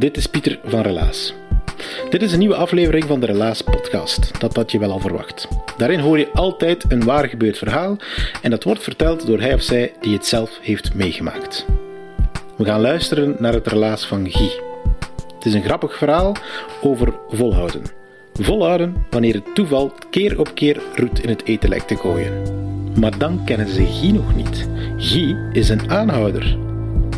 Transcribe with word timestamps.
Dit 0.00 0.16
is 0.16 0.26
Pieter 0.26 0.58
van 0.64 0.80
Relaas. 0.80 1.34
Dit 2.10 2.22
is 2.22 2.32
een 2.32 2.38
nieuwe 2.38 2.54
aflevering 2.54 3.04
van 3.04 3.20
de 3.20 3.26
Relaas 3.26 3.62
podcast. 3.62 4.40
Dat 4.40 4.56
had 4.56 4.72
je 4.72 4.78
wel 4.78 4.90
al 4.90 4.98
verwacht. 4.98 5.48
Daarin 5.76 6.00
hoor 6.00 6.18
je 6.18 6.30
altijd 6.32 6.84
een 6.88 7.04
waar 7.04 7.28
gebeurd 7.28 7.58
verhaal 7.58 7.96
en 8.42 8.50
dat 8.50 8.64
wordt 8.64 8.82
verteld 8.82 9.26
door 9.26 9.40
hij 9.40 9.54
of 9.54 9.62
zij 9.62 9.92
die 10.00 10.12
het 10.12 10.26
zelf 10.26 10.58
heeft 10.62 10.94
meegemaakt. 10.94 11.66
We 12.56 12.64
gaan 12.64 12.80
luisteren 12.80 13.36
naar 13.38 13.52
het 13.52 13.66
relaas 13.66 14.06
van 14.06 14.30
Guy. 14.30 14.50
Het 15.34 15.44
is 15.44 15.54
een 15.54 15.64
grappig 15.64 15.96
verhaal 15.96 16.36
over 16.82 17.12
volhouden. 17.28 17.82
Volhouden 18.32 19.06
wanneer 19.10 19.34
het 19.34 19.54
toeval 19.54 19.92
keer 20.10 20.38
op 20.38 20.54
keer 20.54 20.80
roet 20.94 21.22
in 21.22 21.28
het 21.28 21.44
eten 21.44 21.68
lijkt 21.68 21.88
te 21.88 21.96
gooien. 21.96 22.42
Maar 23.00 23.18
dan 23.18 23.44
kennen 23.44 23.68
ze 23.68 23.86
Guy 23.86 24.10
nog 24.10 24.34
niet. 24.34 24.68
Guy 24.96 25.36
is 25.52 25.68
een 25.68 25.90
aanhouder. 25.90 26.58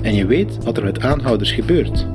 En 0.03 0.15
je 0.15 0.27
weet 0.27 0.65
wat 0.65 0.77
er 0.77 0.85
met 0.85 1.01
aanhouders 1.01 1.53
gebeurt. 1.53 2.07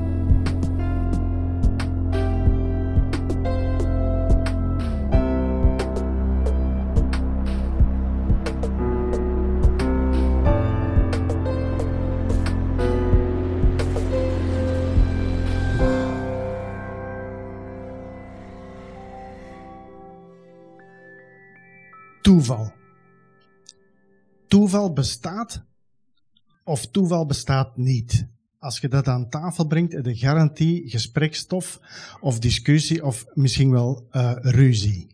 Bestaat 24.98 25.64
of 26.64 26.88
toeval 26.88 27.26
bestaat 27.26 27.78
niet. 27.78 28.28
Als 28.60 28.80
je 28.80 28.88
dat 28.88 29.08
aan 29.08 29.30
tafel 29.30 29.68
brengt, 29.68 29.92
je 29.92 30.16
garantie 30.16 30.90
gesprekstof 30.90 31.80
of 32.20 32.40
discussie 32.40 33.06
of 33.06 33.26
misschien 33.34 33.72
wel 33.72 34.08
eh, 34.12 34.36
ruzie. 34.42 35.08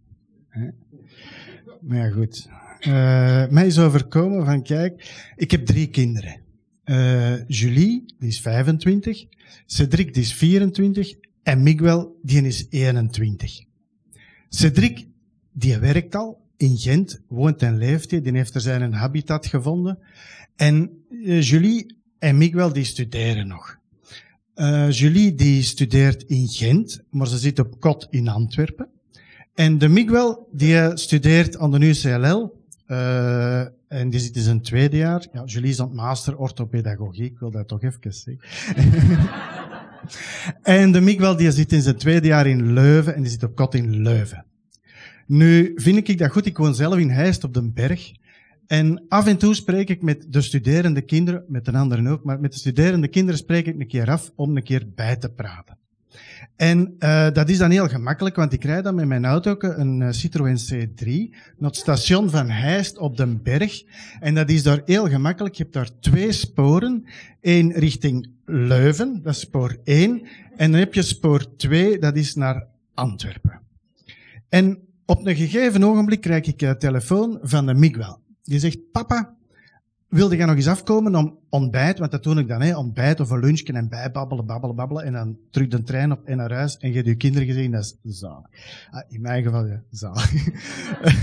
Maar 1.81 2.11
goed. 2.11 2.49
Eh, 2.79 3.47
mij 3.47 3.67
is 3.67 3.79
overkomen 3.79 4.45
van, 4.45 4.63
kijk, 4.63 4.93
ik 5.35 5.51
heb 5.51 5.65
drie 5.65 5.87
kinderen. 5.87 6.41
Eh, 6.83 7.47
Julie, 7.47 8.13
die 8.19 8.29
is 8.29 8.41
25. 8.41 9.25
Cedric, 9.65 10.13
die 10.13 10.23
is 10.23 10.33
24. 10.33 11.13
En 11.43 11.63
Miguel, 11.63 12.19
die 12.21 12.41
is 12.41 12.67
21. 12.69 13.63
Cedric, 14.49 15.07
die 15.51 15.77
werkt 15.77 16.15
al 16.15 16.42
in 16.57 16.77
Gent, 16.77 17.21
woont 17.27 17.61
en 17.61 17.77
leeft 17.77 18.11
hij, 18.11 18.21
die 18.21 18.33
heeft 18.33 18.55
er 18.55 18.61
zijn 18.61 18.93
habitat 18.93 19.45
gevonden. 19.45 19.99
En 20.55 21.03
eh, 21.09 21.41
Julie 21.41 21.95
en 22.19 22.37
Miguel, 22.37 22.73
die 22.73 22.83
studeren 22.83 23.47
nog. 23.47 23.81
Eh, 24.53 24.91
Julie, 24.91 25.35
die 25.35 25.61
studeert 25.61 26.23
in 26.23 26.47
Gent, 26.47 27.03
maar 27.09 27.27
ze 27.27 27.37
zit 27.37 27.59
op 27.59 27.79
kot 27.79 28.07
in 28.09 28.27
Antwerpen. 28.27 28.87
En 29.53 29.77
de 29.77 29.87
Miguel, 29.87 30.47
die 30.51 30.79
eh, 30.79 30.95
studeert 30.95 31.57
aan 31.57 31.71
de 31.71 31.79
UCLL, 31.79 32.61
eh, 32.85 33.59
en 33.87 34.09
die 34.09 34.19
zit 34.19 34.35
in 34.35 34.41
zijn 34.41 34.61
tweede 34.61 34.97
jaar. 34.97 35.27
Ja, 35.33 35.43
Julie 35.45 35.69
is 35.69 35.79
aan 35.79 35.87
het 35.87 35.95
master 35.95 36.37
orthopedagogie, 36.37 37.25
ik 37.25 37.39
wil 37.39 37.51
dat 37.51 37.67
toch 37.67 37.81
even 37.81 38.13
zeggen. 38.13 38.39
en 40.79 40.91
de 40.91 41.01
Miguel, 41.01 41.35
die 41.35 41.51
zit 41.51 41.71
in 41.71 41.81
zijn 41.81 41.97
tweede 41.97 42.27
jaar 42.27 42.47
in 42.47 42.73
Leuven, 42.73 43.15
en 43.15 43.21
die 43.21 43.31
zit 43.31 43.43
op 43.43 43.55
kot 43.55 43.73
in 43.75 44.01
Leuven. 44.01 44.45
Nu 45.27 45.71
vind 45.75 46.07
ik 46.07 46.17
dat 46.17 46.31
goed. 46.31 46.45
Ik 46.45 46.57
woon 46.57 46.75
zelf 46.75 46.97
in 46.97 47.09
Heist 47.09 47.43
op 47.43 47.53
de 47.53 47.71
berg. 47.71 48.11
En 48.67 49.05
af 49.07 49.27
en 49.27 49.37
toe 49.37 49.53
spreek 49.53 49.89
ik 49.89 50.01
met 50.01 50.25
de 50.29 50.41
studerende 50.41 51.01
kinderen, 51.01 51.43
met 51.47 51.65
de 51.65 51.71
anderen 51.71 52.07
ook, 52.07 52.23
maar 52.23 52.39
met 52.39 52.51
de 52.51 52.57
studerende 52.57 53.07
kinderen 53.07 53.39
spreek 53.39 53.67
ik 53.67 53.79
een 53.79 53.87
keer 53.87 54.09
af 54.09 54.31
om 54.35 54.57
een 54.57 54.63
keer 54.63 54.87
bij 54.95 55.15
te 55.15 55.29
praten. 55.29 55.77
En 56.55 56.95
uh, 56.99 57.31
dat 57.31 57.49
is 57.49 57.57
dan 57.57 57.71
heel 57.71 57.87
gemakkelijk, 57.87 58.35
want 58.35 58.53
ik 58.53 58.63
rijd 58.63 58.83
dan 58.83 58.95
met 58.95 59.05
mijn 59.05 59.25
auto, 59.25 59.55
een 59.59 59.99
uh, 59.99 60.11
Citroën 60.11 60.57
C3, 60.57 61.05
naar 61.57 61.69
het 61.69 61.75
station 61.75 62.29
van 62.29 62.49
Heist 62.49 62.97
op 62.97 63.17
den 63.17 63.43
berg. 63.43 63.83
En 64.19 64.35
dat 64.35 64.49
is 64.49 64.63
daar 64.63 64.81
heel 64.85 65.09
gemakkelijk. 65.09 65.55
Je 65.55 65.63
hebt 65.63 65.75
daar 65.75 65.99
twee 65.99 66.31
sporen. 66.31 67.05
Eén 67.41 67.71
richting 67.71 68.29
Leuven, 68.45 69.21
dat 69.23 69.33
is 69.33 69.39
spoor 69.39 69.77
1. 69.83 70.27
En 70.55 70.71
dan 70.71 70.79
heb 70.79 70.93
je 70.93 71.01
spoor 71.01 71.55
2, 71.55 71.99
dat 71.99 72.15
is 72.15 72.35
naar 72.35 72.67
Antwerpen. 72.93 73.61
En 74.49 74.79
op 75.05 75.25
een 75.25 75.35
gegeven 75.35 75.83
ogenblik 75.83 76.21
krijg 76.21 76.45
ik 76.45 76.61
een 76.61 76.77
telefoon 76.77 77.39
van 77.41 77.65
de 77.65 77.73
Miguel. 77.73 78.19
Die 78.43 78.59
zegt, 78.59 78.91
papa, 78.91 79.35
wilde 80.07 80.35
jij 80.35 80.45
nog 80.45 80.55
eens 80.55 80.67
afkomen 80.67 81.15
om 81.15 81.37
ontbijt, 81.49 81.99
want 81.99 82.11
dat 82.11 82.23
doe 82.23 82.39
ik 82.39 82.47
dan, 82.47 82.61
hè, 82.61 82.77
ontbijt 82.77 83.19
of 83.19 83.29
een 83.29 83.39
lunchje 83.39 83.73
en 83.73 83.89
bijbabbelen, 83.89 84.45
babbelen, 84.45 84.75
babbelen, 84.75 85.03
en 85.03 85.13
dan 85.13 85.37
terug 85.49 85.67
de 85.67 85.83
trein 85.83 86.11
op 86.11 86.25
en 86.25 86.37
naar 86.37 86.53
huis, 86.53 86.77
en 86.77 86.89
je 86.89 86.95
hebt 86.95 87.07
je 87.07 87.15
kinderen 87.15 87.47
gezien, 87.47 87.71
dat 87.71 87.97
is 88.03 88.19
zalig. 88.19 88.47
Ah, 88.91 89.01
in 89.09 89.21
mijn 89.21 89.43
geval, 89.43 89.65
ja, 89.65 89.81
zalig. 89.89 90.33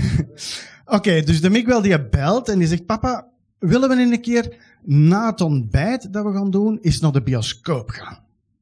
Oké, 0.97 1.21
dus 1.21 1.41
de 1.41 1.49
Miguel 1.49 1.81
die 1.81 2.09
belt 2.09 2.49
en 2.49 2.59
die 2.59 2.67
zegt, 2.67 2.85
papa, 2.85 3.27
willen 3.59 3.89
we 3.89 3.95
een 3.95 4.21
keer 4.21 4.57
na 4.83 5.29
het 5.29 5.41
ontbijt 5.41 6.13
dat 6.13 6.25
we 6.25 6.33
gaan 6.33 6.51
doen, 6.51 6.79
is 6.81 6.99
naar 6.99 7.11
de 7.11 7.21
bioscoop 7.21 7.89
gaan? 7.89 8.19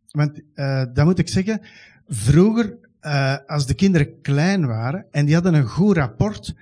Want, 0.09 0.39
uh, 0.55 0.83
dat 0.93 1.05
moet 1.05 1.19
ik 1.19 1.29
zeggen, 1.29 1.61
vroeger 2.07 2.77
uh, 3.01 3.37
als 3.47 3.65
de 3.65 3.73
kinderen 3.73 4.21
klein 4.21 4.65
waren 4.65 5.05
en 5.11 5.25
die 5.25 5.33
hadden 5.33 5.53
een 5.53 5.67
goed 5.67 5.97
rapport, 5.97 6.55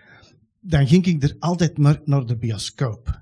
dan 0.60 0.88
ging 0.88 1.06
ik 1.06 1.24
er 1.24 1.36
altijd 1.40 1.78
maar 1.78 2.02
naar 2.06 2.26
de 2.26 2.38
bioscoop. 2.38 3.22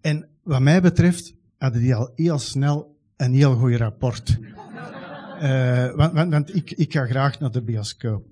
En 0.00 0.28
wat 0.42 0.60
mij 0.60 0.80
betreft 0.82 1.34
hadden 1.58 1.80
die 1.80 1.94
al 1.94 2.12
heel 2.14 2.38
snel 2.38 2.96
een 3.16 3.34
heel 3.34 3.56
goed 3.56 3.74
rapport. 3.74 4.38
Uh, 5.42 5.94
want, 5.94 6.12
want, 6.12 6.32
want 6.32 6.54
ik, 6.54 6.70
ik, 6.70 6.92
ga 6.92 7.06
graag 7.06 7.40
naar 7.40 7.50
de 7.50 7.62
bioscoop. 7.62 8.26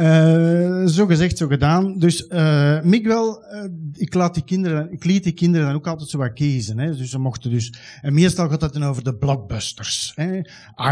Uh, 0.00 0.86
zo 0.86 1.06
gezegd, 1.06 1.38
zo 1.38 1.46
gedaan. 1.46 1.98
Dus 1.98 2.26
uh, 2.28 2.80
Miguel, 2.82 3.44
uh, 3.52 3.64
ik, 3.94 4.14
laat 4.14 4.34
die 4.34 4.44
kinderen, 4.44 4.92
ik 4.92 5.04
liet 5.04 5.24
die 5.24 5.32
kinderen 5.32 5.66
dan 5.66 5.76
ook 5.76 5.86
altijd 5.86 6.10
zo 6.10 6.18
wat 6.18 6.32
kiezen. 6.32 6.78
Hè. 6.78 6.96
Dus 6.96 7.10
ze 7.10 7.18
mochten 7.18 7.50
dus... 7.50 7.74
En 8.00 8.14
meestal 8.14 8.48
gaat 8.48 8.60
het 8.60 8.72
dan 8.72 8.84
over 8.84 9.04
de 9.04 9.14
blockbusters. 9.14 10.12
Hè. 10.14 10.40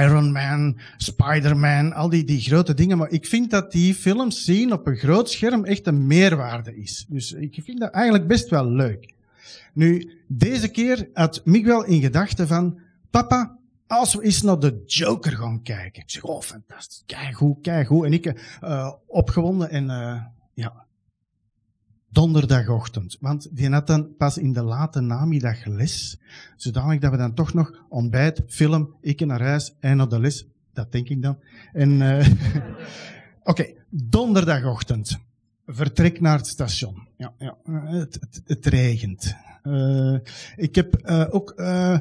Iron 0.03 0.33
Man, 0.33 0.79
Spider-Man, 0.97 1.93
al 1.93 2.09
die, 2.09 2.25
die 2.25 2.41
grote 2.41 2.75
dingen. 2.75 2.99
Maar 2.99 3.11
ik 3.11 3.27
vind 3.27 3.51
dat 3.51 3.73
die 3.73 3.95
films 3.95 4.45
zien 4.45 4.73
op 4.73 4.87
een 4.87 4.97
groot 4.97 5.31
scherm 5.31 5.65
echt 5.65 5.87
een 5.87 6.07
meerwaarde 6.07 6.77
is. 6.77 7.07
Dus 7.09 7.33
ik 7.33 7.61
vind 7.65 7.81
dat 7.81 7.91
eigenlijk 7.91 8.27
best 8.27 8.49
wel 8.49 8.71
leuk. 8.71 9.13
Nu, 9.75 10.11
deze 10.27 10.69
keer 10.69 11.09
had 11.13 11.41
Miguel 11.45 11.85
in 11.85 12.01
gedachten 12.01 12.47
van... 12.49 12.79
Papa, 13.11 13.59
als 13.91 14.15
we 14.15 14.23
eens 14.23 14.43
naar 14.43 14.59
de 14.59 14.83
Joker 14.87 15.37
gaan 15.37 15.63
kijken. 15.63 16.03
Ik 16.03 16.11
zeg, 16.11 16.23
oh, 16.23 16.43
fantastisch. 16.43 17.03
Kijk 17.07 17.35
hoe, 17.35 17.61
kijk 17.61 17.89
hoe. 17.89 18.07
En 18.07 18.13
ik 18.13 18.57
uh, 18.65 18.93
opgewonden 19.07 19.71
en 19.71 19.85
uh, 19.85 20.23
ja, 20.55 20.87
donderdagochtend. 22.09 23.17
Want 23.21 23.57
die 23.57 23.71
had 23.71 23.87
dan 23.87 24.17
pas 24.17 24.39
in 24.39 24.53
de 24.53 24.63
late 24.63 25.01
namiddag 25.01 25.65
les. 25.65 26.19
Zodanig 26.57 27.01
dat 27.01 27.11
we 27.11 27.17
dan 27.17 27.35
toch 27.35 27.55
nog 27.55 27.85
ontbijt, 27.89 28.43
film, 28.47 28.95
ik 29.01 29.27
naar 29.27 29.43
huis 29.43 29.75
en 29.81 29.97
naar 29.97 30.09
de 30.09 30.21
les. 30.21 30.47
Dat 30.73 30.93
denk 30.93 31.09
ik 31.09 31.23
dan. 31.23 31.39
En, 31.73 31.91
uh, 31.91 32.29
oké, 33.51 33.75
donderdagochtend. 33.89 35.19
Vertrek 35.67 36.21
naar 36.21 36.37
het 36.37 36.47
station. 36.47 37.09
Ja, 37.17 37.35
ja, 37.39 37.57
het, 37.65 38.15
het, 38.21 38.43
het 38.45 38.67
regent. 38.67 39.37
Ik 40.57 40.75
heb 40.75 41.07
ook 41.31 41.51
eh, 41.51 41.99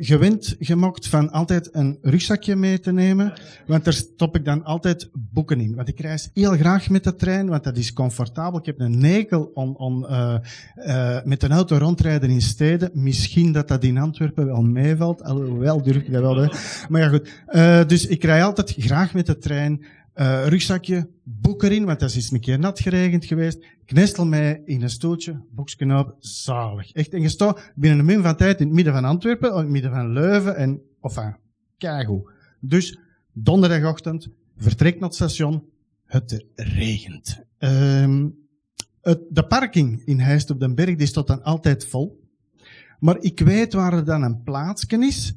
gewend 0.00 0.56
gemokt 0.58 1.08
van 1.08 1.30
altijd 1.30 1.68
een 1.72 1.98
rugzakje 2.02 2.56
mee 2.56 2.80
te 2.80 2.92
nemen, 2.92 3.32
want 3.66 3.84
daar 3.84 3.92
stop 3.92 4.36
ik 4.36 4.44
dan 4.44 4.64
altijd 4.64 5.10
boeken 5.12 5.60
in. 5.60 5.74
Want 5.74 5.88
ik 5.88 6.00
reis 6.00 6.30
heel 6.34 6.52
graag 6.52 6.90
met 6.90 7.04
de 7.04 7.14
trein, 7.14 7.48
want 7.48 7.64
dat 7.64 7.76
is 7.76 7.92
comfortabel. 7.92 8.58
Ik 8.58 8.66
heb 8.66 8.80
een 8.80 8.98
nekel 8.98 9.50
om, 9.54 9.74
om 9.76 10.04
uh, 10.04 10.34
uh, 10.76 11.22
met 11.24 11.42
een 11.42 11.52
auto 11.52 11.76
rondrijden 11.76 12.30
in 12.30 12.42
steden. 12.42 12.90
Misschien 12.92 13.52
dat 13.52 13.68
dat 13.68 13.84
in 13.84 13.98
Antwerpen 13.98 14.46
wel 14.46 14.62
meevalt, 14.62 15.22
alhoewel 15.22 15.82
durf 15.82 15.96
ik 15.96 16.12
dat 16.12 16.22
wel. 16.22 16.36
Hè. 16.36 16.48
Maar 16.88 17.00
ja, 17.00 17.08
goed. 17.08 17.88
dus 17.88 18.06
ik 18.06 18.24
rij 18.24 18.44
altijd 18.44 18.74
graag 18.78 19.14
met 19.14 19.26
de 19.26 19.38
trein. 19.38 19.84
Uh, 20.14 20.46
rugzakje, 20.46 21.08
boek 21.22 21.62
erin, 21.62 21.84
want 21.84 22.00
dat 22.00 22.14
is 22.14 22.30
een 22.30 22.40
keer 22.40 22.58
nat 22.58 22.80
geregend 22.80 23.24
geweest. 23.24 23.64
Knestel 23.84 24.26
mij 24.26 24.62
in 24.64 24.82
een 24.82 24.90
stoeltje, 24.90 25.44
boeksknoop, 25.50 26.16
zalig. 26.18 26.92
Echt, 26.92 27.12
en 27.12 27.22
je 27.22 27.56
binnen 27.74 27.98
een 27.98 28.04
min 28.04 28.22
van 28.22 28.36
tijd 28.36 28.60
in 28.60 28.66
het 28.66 28.74
midden 28.74 28.92
van 28.92 29.04
Antwerpen, 29.04 29.50
in 29.50 29.56
het 29.56 29.68
midden 29.68 29.90
van 29.90 30.12
Leuven, 30.12 30.56
en, 30.56 30.80
enfin, 31.00 31.36
keigoed. 31.78 32.30
Dus, 32.60 32.98
donderdagochtend, 33.32 34.28
vertrek 34.56 34.94
naar 34.94 35.08
het 35.08 35.14
station, 35.14 35.64
het 36.04 36.44
regent. 36.54 37.42
Uh, 37.58 38.26
het, 39.00 39.20
de 39.30 39.46
parking 39.46 40.02
in 40.04 40.18
Heist 40.18 40.50
op 40.50 40.60
den 40.60 40.74
Berg, 40.74 40.96
die 40.96 41.06
staat 41.06 41.26
dan 41.26 41.42
altijd 41.42 41.86
vol. 41.86 42.20
Maar 42.98 43.16
ik 43.20 43.40
weet 43.40 43.72
waar 43.72 43.92
er 43.92 44.04
dan 44.04 44.22
een 44.22 44.42
plaatsje 44.42 44.98
is, 44.98 45.34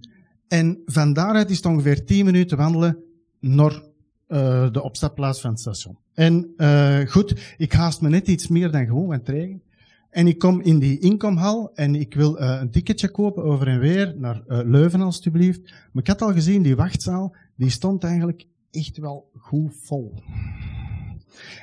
en 0.47 0.81
van 0.85 1.13
daaruit 1.13 1.49
is 1.49 1.55
het 1.55 1.65
ongeveer 1.65 2.05
10 2.05 2.25
minuten 2.25 2.57
wandelen 2.57 2.97
naar 3.39 3.81
uh, 4.27 4.71
de 4.71 4.83
opstapplaats 4.83 5.41
van 5.41 5.49
het 5.49 5.59
station. 5.59 5.97
En 6.13 6.53
uh, 6.57 6.99
goed, 6.99 7.55
ik 7.57 7.73
haast 7.73 8.01
me 8.01 8.09
net 8.09 8.27
iets 8.27 8.47
meer 8.47 8.71
dan 8.71 8.85
gewoon 8.85 9.11
het 9.11 9.29
regen. 9.29 9.61
En 10.09 10.27
ik 10.27 10.39
kom 10.39 10.61
in 10.61 10.79
die 10.79 10.99
inkomhal 10.99 11.73
en 11.73 11.95
ik 11.95 12.13
wil 12.13 12.41
uh, 12.41 12.57
een 12.61 12.71
ticketje 12.71 13.09
kopen 13.09 13.43
over 13.43 13.67
en 13.67 13.79
weer 13.79 14.15
naar 14.17 14.43
Leuven 14.47 15.01
alstublieft. 15.01 15.61
Maar 15.61 16.03
ik 16.03 16.07
had 16.07 16.21
al 16.21 16.33
gezien, 16.33 16.61
die 16.61 16.75
wachtzaal, 16.75 17.35
die 17.55 17.69
stond 17.69 18.03
eigenlijk 18.03 18.47
echt 18.71 18.97
wel 18.97 19.29
goed 19.37 19.75
vol. 19.81 20.23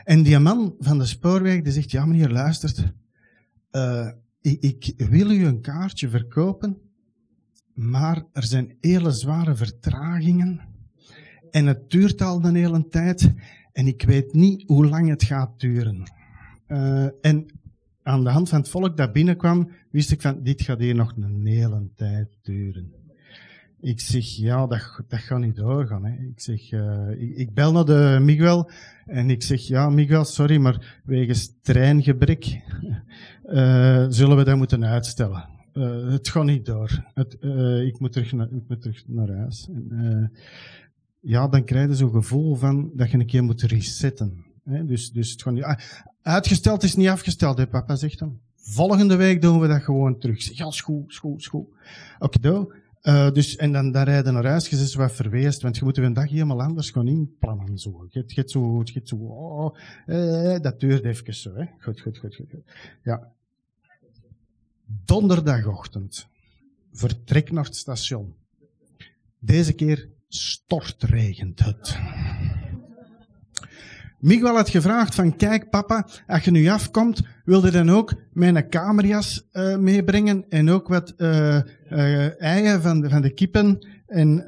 En 0.05 0.23
die 0.23 0.39
man 0.39 0.75
van 0.79 0.99
de 0.99 1.07
spoorweg, 1.07 1.63
die 1.63 1.73
zegt, 1.73 1.91
ja 1.91 2.07
meneer, 2.07 2.31
luistert, 2.31 2.93
ik 4.41 4.95
wil 4.97 5.31
u 5.31 5.47
een 5.47 5.61
kaartje 5.61 6.09
verkopen, 6.09 6.79
maar 7.75 8.25
er 8.33 8.45
zijn 8.45 8.77
hele 8.81 9.11
zware 9.11 9.55
vertragingen. 9.55 10.61
En 11.53 11.67
het 11.67 11.91
duurt 11.91 12.23
al 12.23 12.45
een 12.45 12.55
hele 12.55 12.89
tijd. 12.89 13.33
En 13.73 13.87
ik 13.87 14.03
weet 14.03 14.33
niet 14.33 14.63
hoe 14.67 14.87
lang 14.87 15.09
het 15.09 15.23
gaat 15.23 15.61
duren. 15.61 16.03
Uh, 16.69 17.07
en 17.21 17.47
aan 18.03 18.25
de 18.25 18.31
hand 18.31 18.49
van 18.49 18.59
het 18.59 18.69
volk 18.69 18.97
dat 18.97 19.13
binnenkwam, 19.13 19.71
wist 19.91 20.11
ik 20.11 20.21
van, 20.21 20.43
dit 20.43 20.63
gaat 20.63 20.79
hier 20.79 20.95
nog 20.95 21.13
een 21.17 21.47
hele 21.47 21.89
tijd 21.97 22.29
duren. 22.43 22.93
Ik 23.81 24.01
zeg, 24.01 24.25
ja, 24.25 24.67
dat, 24.67 25.01
dat 25.09 25.19
gaat 25.19 25.39
niet 25.39 25.57
doorgaan. 25.57 26.05
Hè. 26.05 26.13
Ik 26.13 26.41
zeg, 26.41 26.73
uh, 26.73 27.39
ik, 27.39 27.55
bel 27.55 27.73
naar 27.73 27.85
de 27.85 28.19
Miguel 28.21 28.71
en 29.07 29.31
ik 29.31 29.43
zeg, 29.43 29.61
ja, 29.61 29.89
Miguel, 29.89 30.25
sorry, 30.25 30.57
maar 30.57 31.01
wegens 31.05 31.55
treingebrek 31.63 32.61
uh, 33.45 34.07
zullen 34.09 34.37
we 34.37 34.45
dat 34.45 34.57
moeten 34.57 34.85
uitstellen. 34.85 35.49
Het 36.11 36.29
gaat 36.29 36.45
niet 36.45 36.67
door. 36.67 37.05
Het, 37.15 37.33
ik, 37.87 37.99
moet 37.99 38.13
terug 38.13 38.33
naar, 38.33 38.53
ik 38.53 38.69
moet 38.69 38.83
terug 38.83 39.05
naar 39.07 39.31
huis. 39.31 39.69
En, 39.69 40.33
ja, 41.23 41.49
dan 41.49 41.65
krijg 41.65 41.89
je 41.89 41.95
zo'n 41.95 42.11
gevoel 42.11 42.55
van 42.55 42.91
dat 42.95 43.11
je 43.11 43.19
een 43.19 43.27
keer 43.27 43.45
moet 43.45 43.63
resetten. 43.63 44.45
dus, 44.65 45.11
dus 45.11 45.31
het 45.31 45.43
gewoon, 45.43 45.63
ah, 45.63 45.79
uitgesteld 46.23 46.83
is 46.83 46.97
niet 46.97 47.09
afgesteld, 47.09 47.59
hè, 47.59 47.67
papa 47.67 47.97
zegt 47.97 48.19
dan. 48.19 48.39
Volgende 48.57 49.17
week 49.17 49.43
doen 49.43 49.61
we 49.61 49.69
dat 49.69 49.83
gewoon 49.83 50.19
terug. 50.19 50.57
Ja, 50.57 50.71
school, 50.71 51.05
school, 51.07 51.35
school. 51.41 51.73
Oké, 52.19 52.49
okay, 52.49 52.67
uh, 53.03 53.31
dus, 53.31 53.57
en 53.57 53.73
dan, 53.73 53.93
dan 53.93 54.05
rijden 54.05 54.33
naar 54.33 54.47
huis, 54.47 54.69
je 54.69 54.77
is 54.77 54.95
wat 54.95 55.13
verweest, 55.13 55.63
want 55.63 55.77
je 55.77 55.85
moet 55.85 55.97
een 55.97 56.13
dag 56.13 56.31
helemaal 56.31 56.63
anders 56.63 56.91
gaan 56.91 57.09
inplannen. 57.09 57.79
Zo. 57.79 58.07
Je 58.11 58.25
hebt 58.27 58.51
zo, 58.51 58.81
je 58.85 58.93
hebt 58.93 59.09
zo, 59.09 59.17
oh, 59.17 59.77
eh, 60.07 60.61
dat 60.61 60.81
duurt 60.81 61.05
even 61.05 61.35
zo. 61.35 61.55
Hè. 61.55 61.65
Goed, 61.79 62.01
goed, 62.01 62.19
goed, 62.19 62.35
goed, 62.35 62.49
goed. 62.51 62.65
Ja. 63.03 63.33
Donderdagochtend. 65.05 66.27
Vertrek 66.93 67.51
naar 67.51 67.65
het 67.65 67.77
station. 67.77 68.35
Deze 69.39 69.73
keer 69.73 70.09
stortregent 70.35 71.65
het. 71.65 71.99
Miguel 74.19 74.57
had 74.57 74.69
gevraagd 74.69 75.15
van, 75.15 75.37
kijk 75.37 75.71
papa, 75.71 76.07
als 76.27 76.45
je 76.45 76.51
nu 76.51 76.69
afkomt, 76.69 77.23
wilde 77.45 77.71
dan 77.71 77.91
ook 77.91 78.15
mijn 78.33 78.69
kamerjas 78.69 79.49
uh, 79.53 79.77
meebrengen 79.77 80.45
en 80.49 80.71
ook 80.71 80.89
wat 80.89 81.15
uh, 81.17 81.61
uh, 81.91 82.41
eieren 82.41 82.83
van 82.83 83.01
de, 83.01 83.09
van 83.09 83.23
de 83.23 83.35
kippen 83.35 83.87
en, 84.07 84.47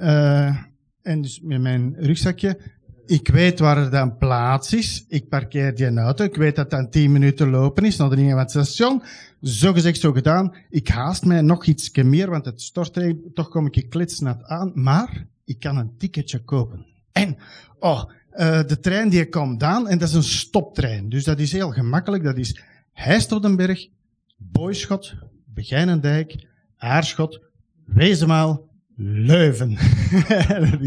en 1.03 1.23
dus 1.23 1.41
met 1.41 1.61
mijn 1.61 1.95
rugzakje. 1.99 2.59
Ik 3.07 3.29
weet 3.29 3.59
waar 3.59 3.77
er 3.77 3.91
dan 3.91 4.17
plaats 4.17 4.73
is. 4.73 5.05
Ik 5.09 5.29
parkeer 5.29 5.75
die 5.75 5.99
auto. 5.99 6.25
Ik 6.25 6.37
weet 6.37 6.57
dat 6.57 6.71
dat 6.71 6.93
10 6.93 7.13
minuten 7.13 7.51
lopen 7.51 7.85
is 7.85 7.97
naar 7.97 8.11
de 8.11 8.29
van 8.29 8.39
het 8.39 8.51
station. 8.51 9.03
Zo 9.41 9.73
gezegd, 9.73 10.01
zo 10.01 10.13
gedaan. 10.13 10.55
Ik 10.71 10.89
haast 10.89 11.25
mij 11.25 11.41
nog 11.41 11.65
iets 11.67 11.91
meer, 11.93 12.31
want 12.31 12.45
het 12.45 12.63
stort 12.63 13.15
toch 13.35 13.49
kom 13.49 13.67
ik 13.71 13.91
klitsnat 13.91 14.45
aan. 14.45 14.73
Maar 14.75 15.27
ik 15.45 15.61
kan 15.61 15.77
een 15.77 15.97
ticketje 15.97 16.45
kopen. 16.45 16.87
En, 17.13 17.37
oh, 17.79 18.05
uh, 18.33 18.63
de 18.67 18.79
trein 18.81 19.09
die 19.09 19.29
komt 19.29 19.63
aan, 19.63 19.89
en 19.89 19.99
dat 19.99 20.09
is 20.09 20.15
een 20.15 20.23
stoptrein. 20.23 21.09
Dus 21.09 21.25
dat 21.25 21.39
is 21.39 21.53
heel 21.53 21.71
gemakkelijk. 21.71 22.25
Dat 22.25 22.37
is 22.37 22.61
Heist 22.93 23.57
Berg, 23.57 23.89
Boyschot, 24.37 25.15
Begijnendijk, 25.45 26.47
Aarschot, 26.77 27.41
Wezenmaal, 27.85 28.69
Leuven. 28.97 29.77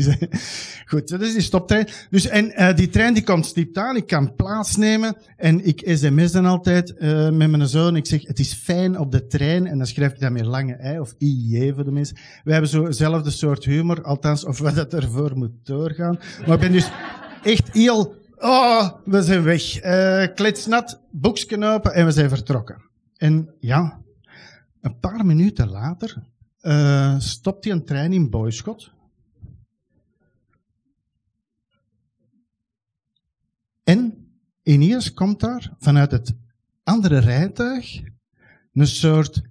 goed, 0.89 1.07
dat 1.07 1.21
is 1.21 1.33
die 1.33 1.41
stoptrein. 1.41 1.87
Dus, 2.09 2.27
en 2.27 2.45
uh, 2.45 2.75
die 2.75 2.89
trein 2.89 3.13
die 3.13 3.23
komt 3.23 3.45
stipt 3.45 3.77
aan, 3.77 3.95
ik 3.95 4.07
kan 4.07 4.35
plaatsnemen 4.35 5.17
en 5.37 5.65
ik 5.65 5.81
sms 5.85 6.31
dan 6.31 6.45
altijd 6.45 6.93
uh, 6.97 7.29
met 7.29 7.49
mijn 7.49 7.67
zoon. 7.67 7.95
Ik 7.95 8.05
zeg, 8.05 8.27
het 8.27 8.39
is 8.39 8.53
fijn 8.53 8.99
op 8.99 9.11
de 9.11 9.27
trein 9.27 9.67
en 9.67 9.77
dan 9.77 9.87
schrijf 9.87 10.11
ik 10.11 10.19
dat 10.19 10.31
met 10.31 10.45
lange 10.45 10.73
ei 10.73 10.99
of 10.99 11.13
IJ 11.17 11.73
voor 11.73 11.83
de 11.83 11.91
mensen. 11.91 12.17
We 12.43 12.51
hebben 12.51 12.69
zo 12.69 12.85
hetzelfde 12.85 13.29
soort 13.29 13.63
humor, 13.63 14.03
althans, 14.03 14.45
of 14.45 14.59
wat 14.59 14.75
dat 14.75 14.93
ervoor 14.93 15.37
moet 15.37 15.53
doorgaan. 15.63 16.19
Maar 16.45 16.55
ik 16.55 16.59
ben 16.59 16.71
dus 16.71 16.89
echt 17.43 17.73
heel, 17.73 18.15
oh, 18.37 18.91
we 19.05 19.21
zijn 19.21 19.43
weg. 19.43 19.83
Uh, 19.83 20.35
kletsnat, 20.35 21.01
boeksknopen 21.11 21.93
en 21.93 22.05
we 22.05 22.11
zijn 22.11 22.29
vertrokken. 22.29 22.81
En 23.17 23.49
ja, 23.59 23.99
een 24.81 24.99
paar 24.99 25.25
minuten 25.25 25.69
later 25.69 26.17
uh, 26.61 27.19
stopt 27.19 27.63
hij 27.63 27.73
een 27.73 27.85
trein 27.85 28.13
in 28.13 28.29
Boyschot. 28.29 28.91
En 33.83 34.29
ineens 34.63 35.13
komt 35.13 35.39
daar 35.39 35.73
vanuit 35.79 36.11
het 36.11 36.35
andere 36.83 37.17
rijtuig 37.17 38.01
een 38.73 38.87
soort 38.87 39.41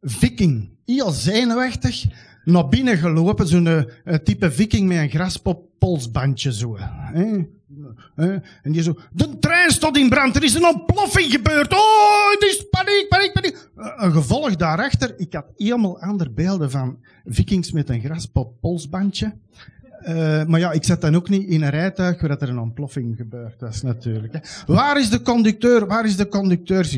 viking, 0.00 0.70
heel 0.84 1.10
zenuwachtig, 1.10 2.04
naar 2.44 2.68
binnen 2.68 2.96
gelopen. 2.96 3.46
Zo'n 3.48 3.66
uh, 3.66 4.14
type 4.14 4.50
viking 4.50 4.88
met 4.88 4.98
een 4.98 5.10
graspop-polsbandje 5.10 6.52
zo. 6.52 6.76
Hè? 6.78 7.44
En 8.62 8.72
die 8.72 8.82
zo, 8.82 8.98
de 9.12 9.38
trein 9.38 9.70
staat 9.70 9.96
in 9.96 10.08
brand, 10.08 10.36
er 10.36 10.42
is 10.42 10.54
een 10.54 10.66
ontploffing 10.66 11.30
gebeurd. 11.30 11.72
Oh, 11.72 12.30
het 12.30 12.42
is 12.42 12.66
paniek, 12.70 13.08
paniek, 13.08 13.32
paniek. 13.32 13.68
Een 13.96 14.12
gevolg 14.12 14.56
daarachter, 14.56 15.14
ik 15.18 15.32
had 15.32 15.46
helemaal 15.56 16.00
andere 16.00 16.30
beelden 16.30 16.70
van 16.70 16.98
vikings 17.24 17.72
met 17.72 17.88
een 17.88 18.00
graspop 18.00 18.60
polsbandje. 18.60 19.34
Uh, 20.08 20.44
maar 20.44 20.60
ja, 20.60 20.72
ik 20.72 20.84
zat 20.84 21.00
dan 21.00 21.14
ook 21.14 21.28
niet 21.28 21.48
in 21.48 21.62
een 21.62 21.70
rijtuig 21.70 22.20
waar 22.20 22.30
er 22.30 22.48
een 22.48 22.58
ontploffing 22.58 23.16
gebeurd 23.16 23.60
was, 23.60 23.82
natuurlijk. 23.82 24.32
Hè. 24.32 24.74
Waar 24.74 24.98
is 24.98 25.10
de 25.10 25.22
conducteur? 25.22 25.86
Waar 25.86 26.04
is 26.04 26.16
de 26.16 26.28
conducteur? 26.28 26.88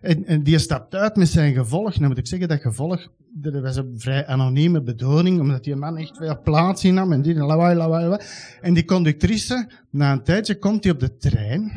En, 0.00 0.26
en 0.26 0.42
die 0.42 0.58
stapt 0.58 0.94
uit 0.94 1.16
met 1.16 1.28
zijn 1.28 1.54
gevolg. 1.54 1.94
Nou 1.94 2.08
moet 2.08 2.18
ik 2.18 2.26
zeggen, 2.26 2.48
dat 2.48 2.60
gevolg, 2.60 3.08
dat 3.32 3.62
was 3.62 3.76
een 3.76 3.94
vrij 3.96 4.26
anonieme 4.26 4.82
bedoeling, 4.82 5.40
omdat 5.40 5.64
die 5.64 5.76
man 5.76 5.96
echt 5.96 6.16
veel 6.16 6.40
plaats 6.42 6.84
innam 6.84 7.12
en 7.12 7.22
die 7.22 7.34
lawaai, 7.34 7.76
lawaai. 7.76 8.18
En 8.60 8.74
die 8.74 8.84
conductrice, 8.84 9.68
na 9.90 10.12
een 10.12 10.22
tijdje 10.22 10.58
komt 10.58 10.84
hij 10.84 10.92
op 10.92 11.00
de 11.00 11.16
trein. 11.16 11.72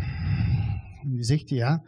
En 1.04 1.12
die 1.12 1.24
zegt, 1.24 1.50
ja, 1.50 1.84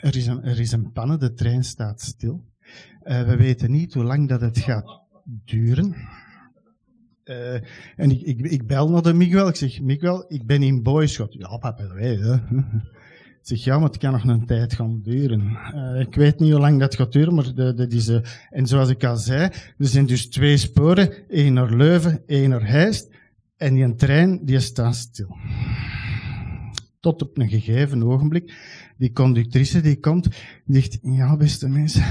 er 0.00 0.16
is 0.16 0.26
een, 0.26 0.44
er 0.44 0.60
is 0.60 0.72
een 0.72 0.92
pannen, 0.92 1.20
de 1.20 1.34
trein 1.34 1.64
staat 1.64 2.00
stil. 2.00 2.44
Uh, 3.04 3.22
we 3.22 3.36
weten 3.36 3.70
niet 3.70 3.94
hoe 3.94 4.04
lang 4.04 4.28
dat 4.28 4.40
het 4.40 4.58
gaat 4.58 5.00
duren. 5.44 5.94
Uh, 7.30 7.54
en 7.96 8.10
ik, 8.10 8.20
ik, 8.20 8.40
ik, 8.40 8.66
bel 8.66 8.90
naar 8.90 9.02
de 9.02 9.12
Miguel. 9.12 9.48
Ik 9.48 9.56
zeg, 9.56 9.80
Miguel, 9.80 10.24
ik 10.28 10.46
ben 10.46 10.62
in 10.62 10.82
Boyschot. 10.82 11.32
Ja, 11.32 11.56
papa, 11.56 11.92
weet 11.94 12.20
hè. 12.20 12.34
Ik 12.34 13.46
zeg, 13.46 13.64
ja, 13.64 13.78
maar 13.78 13.88
het 13.88 13.98
kan 13.98 14.12
nog 14.12 14.24
een 14.24 14.46
tijd 14.46 14.74
gaan 14.74 15.00
duren. 15.02 15.58
Uh, 15.74 16.00
ik 16.00 16.14
weet 16.14 16.40
niet 16.40 16.50
hoe 16.50 16.60
lang 16.60 16.80
dat 16.80 16.94
gaat 16.94 17.12
duren, 17.12 17.34
maar 17.34 17.54
dat 17.54 17.92
is... 17.92 18.08
En 18.50 18.66
zoals 18.66 18.88
ik 18.88 19.04
al 19.04 19.16
zei, 19.16 19.42
er 19.78 19.86
zijn 19.86 20.06
dus 20.06 20.28
twee 20.28 20.56
sporen. 20.56 21.28
één 21.28 21.52
naar 21.52 21.76
Leuven, 21.76 22.22
één 22.26 22.50
naar 22.50 22.66
Heist. 22.66 23.08
En 23.56 23.74
die 23.74 23.94
trein, 23.94 24.44
die 24.44 24.60
staat 24.60 24.96
stil. 24.96 25.36
Tot 27.00 27.22
op 27.22 27.38
een 27.38 27.48
gegeven 27.48 28.02
ogenblik. 28.02 28.54
Die 28.98 29.12
conductrice 29.12 29.80
die 29.80 30.00
komt, 30.00 30.28
die 30.64 30.82
zegt, 30.82 30.98
ja, 31.02 31.36
beste 31.36 31.68
mensen 31.68 32.02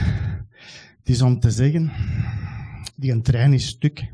Het 0.99 1.09
is 1.09 1.21
om 1.21 1.39
te 1.39 1.51
zeggen, 1.51 1.91
die 2.95 3.21
trein 3.21 3.53
is 3.53 3.67
stuk. 3.67 4.11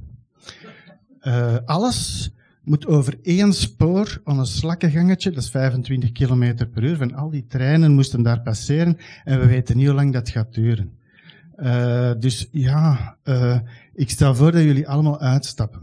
Uh, 1.28 1.56
alles 1.66 2.32
moet 2.64 2.88
over 2.88 3.18
één 3.22 3.54
spoor 3.54 4.22
aan 4.24 4.40
een 4.40 4.46
slakkengangetje, 4.46 5.32
dat 5.32 5.44
is 5.44 5.50
25 5.50 6.12
km 6.12 6.68
per 6.74 6.84
uur, 6.84 6.98
van 6.98 7.14
al 7.14 7.30
die 7.30 7.46
treinen 7.48 7.94
moesten 7.94 8.24
daar 8.24 8.42
passeren 8.42 8.98
en 9.24 9.40
we 9.40 9.46
weten 9.46 9.78
niet 9.78 9.86
hoe 9.86 9.96
lang 9.96 10.14
dat 10.14 10.30
gaat 10.30 10.54
duren. 10.54 10.92
Uh, 11.58 12.12
dus 12.20 12.48
ja, 12.52 13.16
uh, 13.24 13.60
ik 13.94 14.10
stel 14.10 14.36
voor 14.36 14.52
dat 14.52 14.64
jullie 14.64 14.88
allemaal 14.88 15.20
uitstappen. 15.20 15.82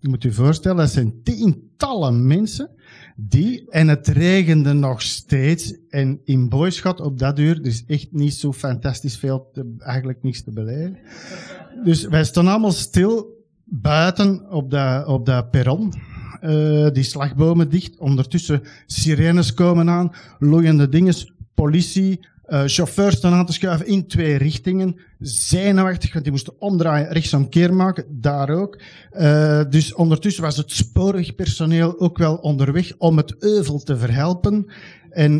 Je 0.00 0.08
moet 0.08 0.22
je 0.22 0.32
voorstellen, 0.32 0.76
dat 0.76 0.90
zijn 0.90 1.22
tientallen 1.22 2.26
mensen 2.26 2.70
die, 3.16 3.70
en 3.70 3.88
het 3.88 4.08
regende 4.08 4.72
nog 4.72 5.02
steeds, 5.02 5.74
en 5.88 6.20
in 6.24 6.48
Boyschot 6.48 7.00
op 7.00 7.18
dat 7.18 7.38
uur, 7.38 7.62
dus 7.62 7.84
echt 7.86 8.12
niet 8.12 8.34
zo 8.34 8.52
fantastisch 8.52 9.16
veel, 9.16 9.52
eigenlijk 9.78 10.22
niks 10.22 10.42
te 10.42 10.50
beleven. 10.50 10.98
Dus 11.84 12.06
wij 12.06 12.24
stonden 12.24 12.52
allemaal 12.52 12.72
stil 12.72 13.35
buiten 13.68 14.50
op 14.50 14.70
dat, 14.70 15.06
op 15.06 15.26
dat 15.26 15.50
perron. 15.50 15.92
Uh, 16.42 16.90
die 16.90 17.02
slagbomen 17.02 17.70
dicht. 17.70 17.98
Ondertussen 17.98 18.62
sirenes 18.86 19.54
komen 19.54 19.90
aan, 19.90 20.12
loeiende 20.38 20.88
dinges, 20.88 21.32
politie, 21.54 22.20
uh, 22.48 22.62
chauffeurs 22.66 23.16
staan 23.16 23.32
aan 23.32 23.46
te 23.46 23.52
schuiven 23.52 23.86
in 23.86 24.06
twee 24.06 24.36
richtingen. 24.36 25.00
Zenuwachtig, 25.18 26.12
want 26.12 26.24
die 26.24 26.32
moesten 26.32 26.60
omdraaien, 26.60 27.12
rechtsomkeer 27.12 27.74
maken, 27.74 28.04
daar 28.08 28.50
ook. 28.50 28.80
Uh, 29.12 29.62
dus 29.70 29.94
ondertussen 29.94 30.42
was 30.42 30.56
het 30.56 30.72
spoorwegpersoneel 30.72 32.00
ook 32.00 32.18
wel 32.18 32.34
onderweg 32.36 32.92
om 32.98 33.16
het 33.16 33.36
euvel 33.38 33.78
te 33.78 33.96
verhelpen. 33.96 34.66
En 35.10 35.34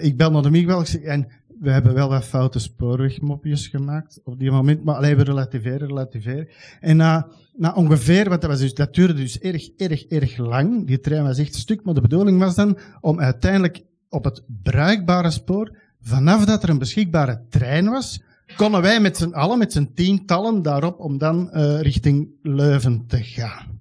ik 0.00 0.16
bel 0.16 0.30
naar 0.30 0.42
de 0.42 0.50
Miguel 0.50 0.84
en 1.04 1.26
we 1.64 1.70
hebben 1.70 1.94
wel 1.94 2.08
wat 2.08 2.24
foute 2.24 2.58
spoorwegmopjes 2.58 3.66
gemaakt 3.66 4.20
op 4.24 4.38
die 4.38 4.50
moment, 4.50 4.84
maar 4.84 4.94
alleen 4.94 5.16
we 5.16 5.22
relativeren, 5.22 5.88
relativeren. 5.88 6.48
En 6.80 6.96
na, 6.96 7.26
na 7.56 7.72
ongeveer, 7.72 8.28
wat 8.28 8.40
dat 8.40 8.50
was 8.50 8.60
dus, 8.60 8.74
dat 8.74 8.94
duurde 8.94 9.14
dus 9.14 9.38
erg, 9.38 9.68
erg, 9.76 10.04
erg 10.04 10.36
lang. 10.36 10.86
Die 10.86 11.00
trein 11.00 11.24
was 11.24 11.38
echt 11.38 11.54
stuk, 11.54 11.84
maar 11.84 11.94
de 11.94 12.00
bedoeling 12.00 12.38
was 12.38 12.54
dan 12.54 12.78
om 13.00 13.20
uiteindelijk 13.20 13.84
op 14.08 14.24
het 14.24 14.42
bruikbare 14.62 15.30
spoor 15.30 15.82
Vanaf 16.04 16.44
dat 16.44 16.62
er 16.62 16.68
een 16.68 16.78
beschikbare 16.78 17.40
trein 17.48 17.90
was, 17.90 18.22
konden 18.56 18.82
wij 18.82 19.00
met 19.00 19.16
z'n 19.16 19.32
allen, 19.32 19.58
met 19.58 19.72
z'n 19.72 19.90
tientallen 19.94 20.62
daarop, 20.62 21.00
om 21.00 21.18
dan 21.18 21.50
uh, 21.52 21.80
richting 21.80 22.28
Leuven 22.42 23.04
te 23.06 23.22
gaan. 23.22 23.80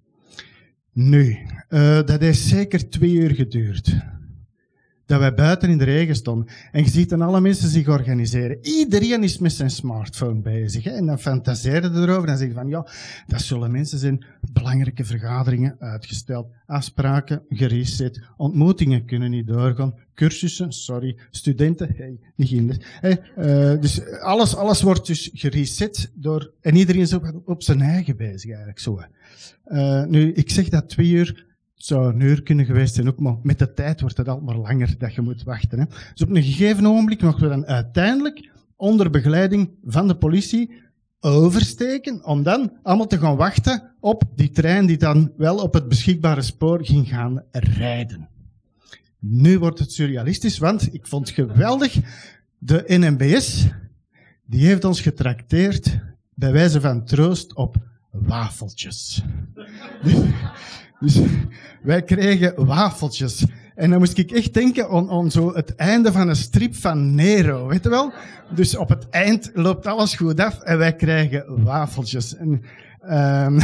Nu, 0.93 1.37
uh, 1.69 1.95
dat 1.95 2.21
heeft 2.21 2.39
zeker 2.39 2.89
twee 2.89 3.11
uur 3.11 3.35
geduurd 3.35 3.95
dat 5.13 5.21
wij 5.21 5.33
buiten 5.33 5.69
in 5.69 5.77
de 5.77 5.83
regen 5.83 6.15
stonden. 6.15 6.47
En 6.71 6.83
je 6.83 6.89
ziet 6.89 7.09
dan 7.09 7.21
alle 7.21 7.41
mensen 7.41 7.69
zich 7.69 7.87
organiseren. 7.87 8.57
Iedereen 8.61 9.23
is 9.23 9.37
met 9.37 9.51
zijn 9.51 9.69
smartphone 9.69 10.41
bezig. 10.41 10.83
Hè? 10.83 10.91
En 10.91 11.05
dan 11.05 11.19
fantaseren 11.19 11.95
erover. 11.95 12.29
En 12.29 12.37
zeggen 12.37 12.55
van, 12.55 12.67
ja, 12.67 12.87
dat 13.27 13.41
zullen 13.41 13.71
mensen 13.71 13.99
zijn. 13.99 14.25
Belangrijke 14.51 15.05
vergaderingen 15.05 15.75
uitgesteld. 15.79 16.47
Afspraken 16.65 17.41
gereset. 17.49 18.21
Ontmoetingen 18.37 19.05
kunnen 19.05 19.29
niet 19.29 19.47
doorgaan. 19.47 19.93
Cursussen, 20.15 20.71
sorry. 20.71 21.17
Studenten, 21.29 21.93
hey, 21.95 22.19
niet 22.35 22.49
hinders. 22.49 22.77
Hey, 23.01 23.21
uh, 23.37 23.81
dus 23.81 24.05
alles, 24.19 24.55
alles 24.55 24.81
wordt 24.81 25.07
dus 25.07 25.29
gereset 25.33 26.11
door... 26.13 26.51
En 26.61 26.75
iedereen 26.75 27.01
is 27.01 27.13
op, 27.13 27.41
op 27.45 27.63
zijn 27.63 27.81
eigen 27.81 28.17
bezig 28.17 28.49
eigenlijk 28.49 28.79
zo. 28.79 29.01
Uh, 29.67 30.05
nu, 30.05 30.33
ik 30.33 30.49
zeg 30.49 30.69
dat 30.69 30.89
twee 30.89 31.09
uur 31.09 31.45
zou 31.85 32.13
een 32.13 32.19
uur 32.19 32.43
kunnen 32.43 32.65
geweest 32.65 32.95
zijn 32.95 33.07
ook, 33.07 33.19
maar 33.19 33.35
met 33.41 33.59
de 33.59 33.73
tijd 33.73 34.01
wordt 34.01 34.17
het 34.17 34.27
altijd 34.27 34.45
maar 34.45 34.57
langer 34.57 34.95
dat 34.97 35.13
je 35.13 35.21
moet 35.21 35.43
wachten. 35.43 35.79
Hè. 35.79 35.85
Dus 35.85 36.21
op 36.21 36.29
een 36.29 36.43
gegeven 36.43 36.85
ogenblik 36.85 37.21
mochten 37.21 37.43
we 37.43 37.49
dan 37.49 37.65
uiteindelijk 37.65 38.51
onder 38.75 39.09
begeleiding 39.09 39.69
van 39.83 40.07
de 40.07 40.15
politie 40.15 40.81
oversteken 41.19 42.25
om 42.25 42.43
dan 42.43 42.71
allemaal 42.83 43.07
te 43.07 43.19
gaan 43.19 43.35
wachten 43.35 43.91
op 43.99 44.23
die 44.35 44.49
trein 44.49 44.85
die 44.85 44.97
dan 44.97 45.31
wel 45.37 45.57
op 45.57 45.73
het 45.73 45.87
beschikbare 45.87 46.41
spoor 46.41 46.85
ging 46.85 47.07
gaan 47.07 47.43
rijden. 47.51 48.29
Nu 49.19 49.59
wordt 49.59 49.79
het 49.79 49.91
surrealistisch, 49.91 50.57
want 50.57 50.93
ik 50.93 51.07
vond 51.07 51.27
het 51.27 51.35
geweldig. 51.35 51.97
De 52.57 52.83
NMBS, 52.87 53.67
die 54.45 54.65
heeft 54.65 54.83
ons 54.83 55.01
getrakteerd 55.01 55.99
bij 56.33 56.51
wijze 56.51 56.81
van 56.81 57.05
troost 57.05 57.55
op 57.55 57.75
wafeltjes. 58.11 59.23
Dus 61.03 61.19
wij 61.81 62.03
kregen 62.03 62.65
wafeltjes. 62.65 63.45
En 63.75 63.89
dan 63.89 63.99
moest 63.99 64.17
ik 64.17 64.31
echt 64.31 64.53
denken 64.53 64.89
aan, 64.89 65.09
aan 65.09 65.31
zo 65.31 65.53
het 65.53 65.75
einde 65.75 66.11
van 66.11 66.29
een 66.29 66.35
strip 66.35 66.75
van 66.75 67.15
Nero, 67.15 67.67
weet 67.67 67.83
je 67.83 67.89
wel? 67.89 68.13
Dus 68.55 68.75
op 68.75 68.89
het 68.89 69.09
eind 69.09 69.51
loopt 69.53 69.87
alles 69.87 70.15
goed 70.15 70.39
af 70.39 70.59
en 70.59 70.77
wij 70.77 70.95
krijgen 70.95 71.63
wafeltjes. 71.63 72.35
En, 72.35 72.49
um, 72.49 73.59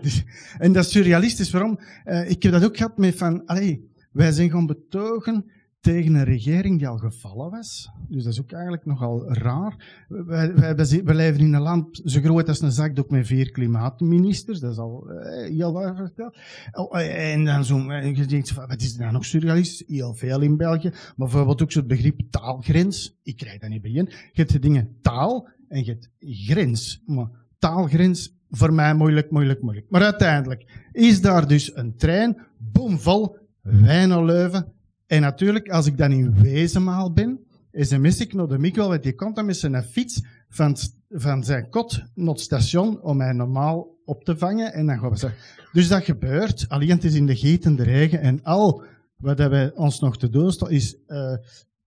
en 0.64 0.72
dat 0.72 0.84
is 0.84 0.90
surrealistisch. 0.90 1.50
Waarom? 1.50 1.78
Uh, 2.04 2.30
ik 2.30 2.42
heb 2.42 2.52
dat 2.52 2.64
ook 2.64 2.76
gehad 2.76 2.98
met 2.98 3.16
van, 3.16 3.46
allee, 3.46 3.90
wij 4.12 4.32
zijn 4.32 4.50
gaan 4.50 4.66
betogen 4.66 5.44
tegen 5.84 6.14
een 6.14 6.24
regering 6.24 6.78
die 6.78 6.88
al 6.88 6.98
gevallen 6.98 7.50
was. 7.50 7.90
Dus 8.08 8.24
dat 8.24 8.32
is 8.32 8.40
ook 8.40 8.52
eigenlijk 8.52 8.84
nogal 8.84 9.32
raar. 9.32 10.04
Wij, 10.08 11.02
leven 11.04 11.40
in 11.40 11.52
een 11.52 11.60
land 11.60 12.00
zo 12.04 12.20
groot 12.20 12.48
als 12.48 12.60
een 12.60 12.72
zakdoek 12.72 13.10
met 13.10 13.26
vier 13.26 13.50
klimaatministers. 13.50 14.60
Dat 14.60 14.72
is 14.72 14.78
al 14.78 15.10
eh, 15.10 15.50
heel 15.56 15.72
waar 15.72 15.96
verteld. 15.96 16.36
Oh, 16.72 17.00
eh, 17.00 17.32
en 17.32 17.44
dan 17.44 17.64
zo, 17.64 17.88
eh, 17.88 18.16
je 18.16 18.26
denkt, 18.26 18.54
wat 18.54 18.80
is 18.80 18.96
daar 18.96 19.12
nog 19.12 19.24
surrealistisch? 19.24 19.86
Heel 19.86 20.14
veel 20.14 20.40
in 20.40 20.56
België. 20.56 20.88
Maar 20.90 21.12
bijvoorbeeld 21.16 21.62
ook 21.62 21.72
zo'n 21.72 21.86
begrip 21.86 22.20
taalgrens. 22.30 23.18
Ik 23.22 23.36
krijg 23.36 23.60
dat 23.60 23.70
niet 23.70 23.82
bij 23.82 23.90
Je 23.90 24.08
hebt 24.32 24.52
de 24.52 24.58
dingen 24.58 24.96
taal 25.02 25.48
en 25.68 25.84
je 25.84 25.90
hebt 25.90 26.10
grens. 26.20 27.02
Maar 27.06 27.28
taalgrens, 27.58 28.36
voor 28.50 28.72
mij 28.72 28.94
moeilijk, 28.94 29.30
moeilijk, 29.30 29.62
moeilijk. 29.62 29.86
Maar 29.90 30.02
uiteindelijk 30.02 30.88
is 30.92 31.20
daar 31.20 31.48
dus 31.48 31.76
een 31.76 31.96
trein, 31.96 32.38
boomvol, 32.58 33.36
wij 33.62 34.06
naar 34.06 34.24
Leuven, 34.24 34.72
en 35.06 35.20
natuurlijk, 35.20 35.68
als 35.68 35.86
ik 35.86 35.98
dan 35.98 36.12
in 36.12 36.42
Wezenmaal 36.42 37.12
ben, 37.12 37.40
sms 37.72 38.20
ik 38.20 38.34
naar 38.34 38.48
de 38.48 38.58
Mikkel, 38.58 38.88
want 38.88 39.02
die 39.02 39.14
komt 39.14 39.36
dan 39.36 39.46
met 39.46 39.56
zijn 39.56 39.82
fiets 39.82 40.22
van, 40.48 40.76
van 41.08 41.44
zijn 41.44 41.68
kot 41.68 42.02
naar 42.14 42.34
het 42.34 42.40
station 42.40 43.02
om 43.02 43.16
mij 43.16 43.32
normaal 43.32 43.94
op 44.04 44.24
te 44.24 44.36
vangen. 44.36 44.72
En 44.72 44.86
dan 44.86 44.98
gaan 44.98 45.10
we 45.10 45.16
zeggen. 45.16 45.40
Dus 45.72 45.88
dat 45.88 46.04
gebeurt. 46.04 46.64
Alleen 46.68 46.90
het 46.90 47.04
is 47.04 47.14
in 47.14 47.26
de 47.26 47.36
gietende 47.36 47.82
regen. 47.82 48.20
En 48.20 48.42
al 48.42 48.82
wat 49.16 49.38
wij 49.38 49.72
ons 49.74 50.00
nog 50.00 50.18
te 50.18 50.30
doen 50.30 50.52
is 50.68 50.96
uh, 51.06 51.36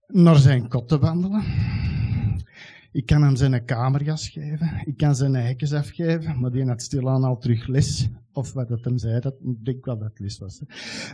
naar 0.08 0.36
zijn 0.36 0.70
kot 0.70 0.88
te 0.88 1.00
wandelen. 1.00 1.44
Ik 2.98 3.06
kan 3.06 3.24
hem 3.24 3.36
zijn 3.36 3.66
kamerjas 3.66 4.30
geven. 4.30 4.82
Ik 4.86 4.98
kan 4.98 5.16
zijn 5.16 5.36
eikens 5.36 5.74
afgeven. 5.74 6.40
Maar 6.40 6.52
die 6.52 6.66
had 6.66 6.82
stilaan 6.82 7.24
al 7.24 7.38
terug 7.38 7.68
les. 7.68 8.10
Of 8.32 8.54
wat 8.54 8.68
dat 8.68 8.84
hem 8.84 8.98
zei. 8.98 9.20
Dat, 9.20 9.34
ik 9.34 9.66
denk 9.66 9.86
wel 9.86 9.98
dat 9.98 10.10
het 10.10 10.20
les 10.20 10.38
was. 10.38 10.62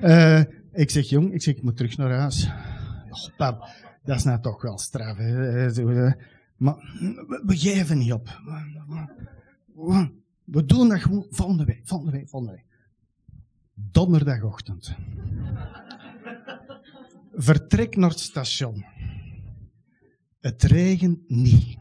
Uh, 0.01 0.41
ik 0.71 0.89
zeg, 0.89 1.09
jong, 1.09 1.33
ik 1.33 1.41
zeg, 1.41 1.55
ik 1.55 1.63
moet 1.63 1.77
terug 1.77 1.97
naar 1.97 2.11
huis. 2.11 2.49
Oh, 3.09 3.37
pap, 3.37 3.67
dat 4.03 4.15
is 4.15 4.23
nou 4.23 4.41
toch 4.41 4.61
wel 4.61 4.77
straf. 4.77 5.17
Hè? 5.17 6.11
Maar 6.57 6.75
we, 7.45 7.57
geven 7.57 7.97
niet 7.97 8.13
op. 8.13 8.41
We 10.43 10.65
doen 10.65 10.89
dat 10.89 11.01
gewoon 11.01 11.27
volgende 11.29 11.65
week, 11.65 11.81
volgende 11.83 12.11
week, 12.11 12.29
volgende 12.29 12.55
week. 12.55 12.65
Donderdagochtend. 13.73 14.95
Vertrek 17.33 17.95
naar 17.95 18.09
het 18.09 18.19
station. 18.19 18.85
Het 20.43 20.63
regent 20.63 21.19
niet. 21.27 21.77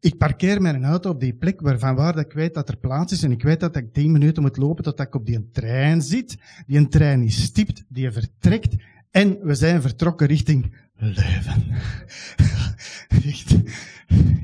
Ik 0.00 0.16
parkeer 0.16 0.62
mijn 0.62 0.84
auto 0.84 1.10
op 1.10 1.20
die 1.20 1.34
plek 1.34 1.60
waarvan 1.60 1.94
waar 1.94 2.14
dat 2.14 2.24
ik 2.24 2.32
weet 2.32 2.54
dat 2.54 2.68
er 2.68 2.76
plaats 2.76 3.12
is 3.12 3.22
en 3.22 3.30
ik 3.30 3.42
weet 3.42 3.60
dat 3.60 3.76
ik 3.76 3.92
tien 3.92 4.12
minuten 4.12 4.42
moet 4.42 4.56
lopen 4.56 4.84
tot 4.84 5.00
ik 5.00 5.14
op 5.14 5.26
die 5.26 5.50
trein 5.50 6.02
zit. 6.02 6.36
Die 6.66 6.78
een 6.78 6.88
trein 6.88 7.22
is 7.22 7.42
stipt, 7.42 7.84
die 7.88 8.10
vertrekt 8.10 8.76
en 9.10 9.38
we 9.42 9.54
zijn 9.54 9.82
vertrokken 9.82 10.26
richting 10.26 10.74
Leuven. 10.94 11.64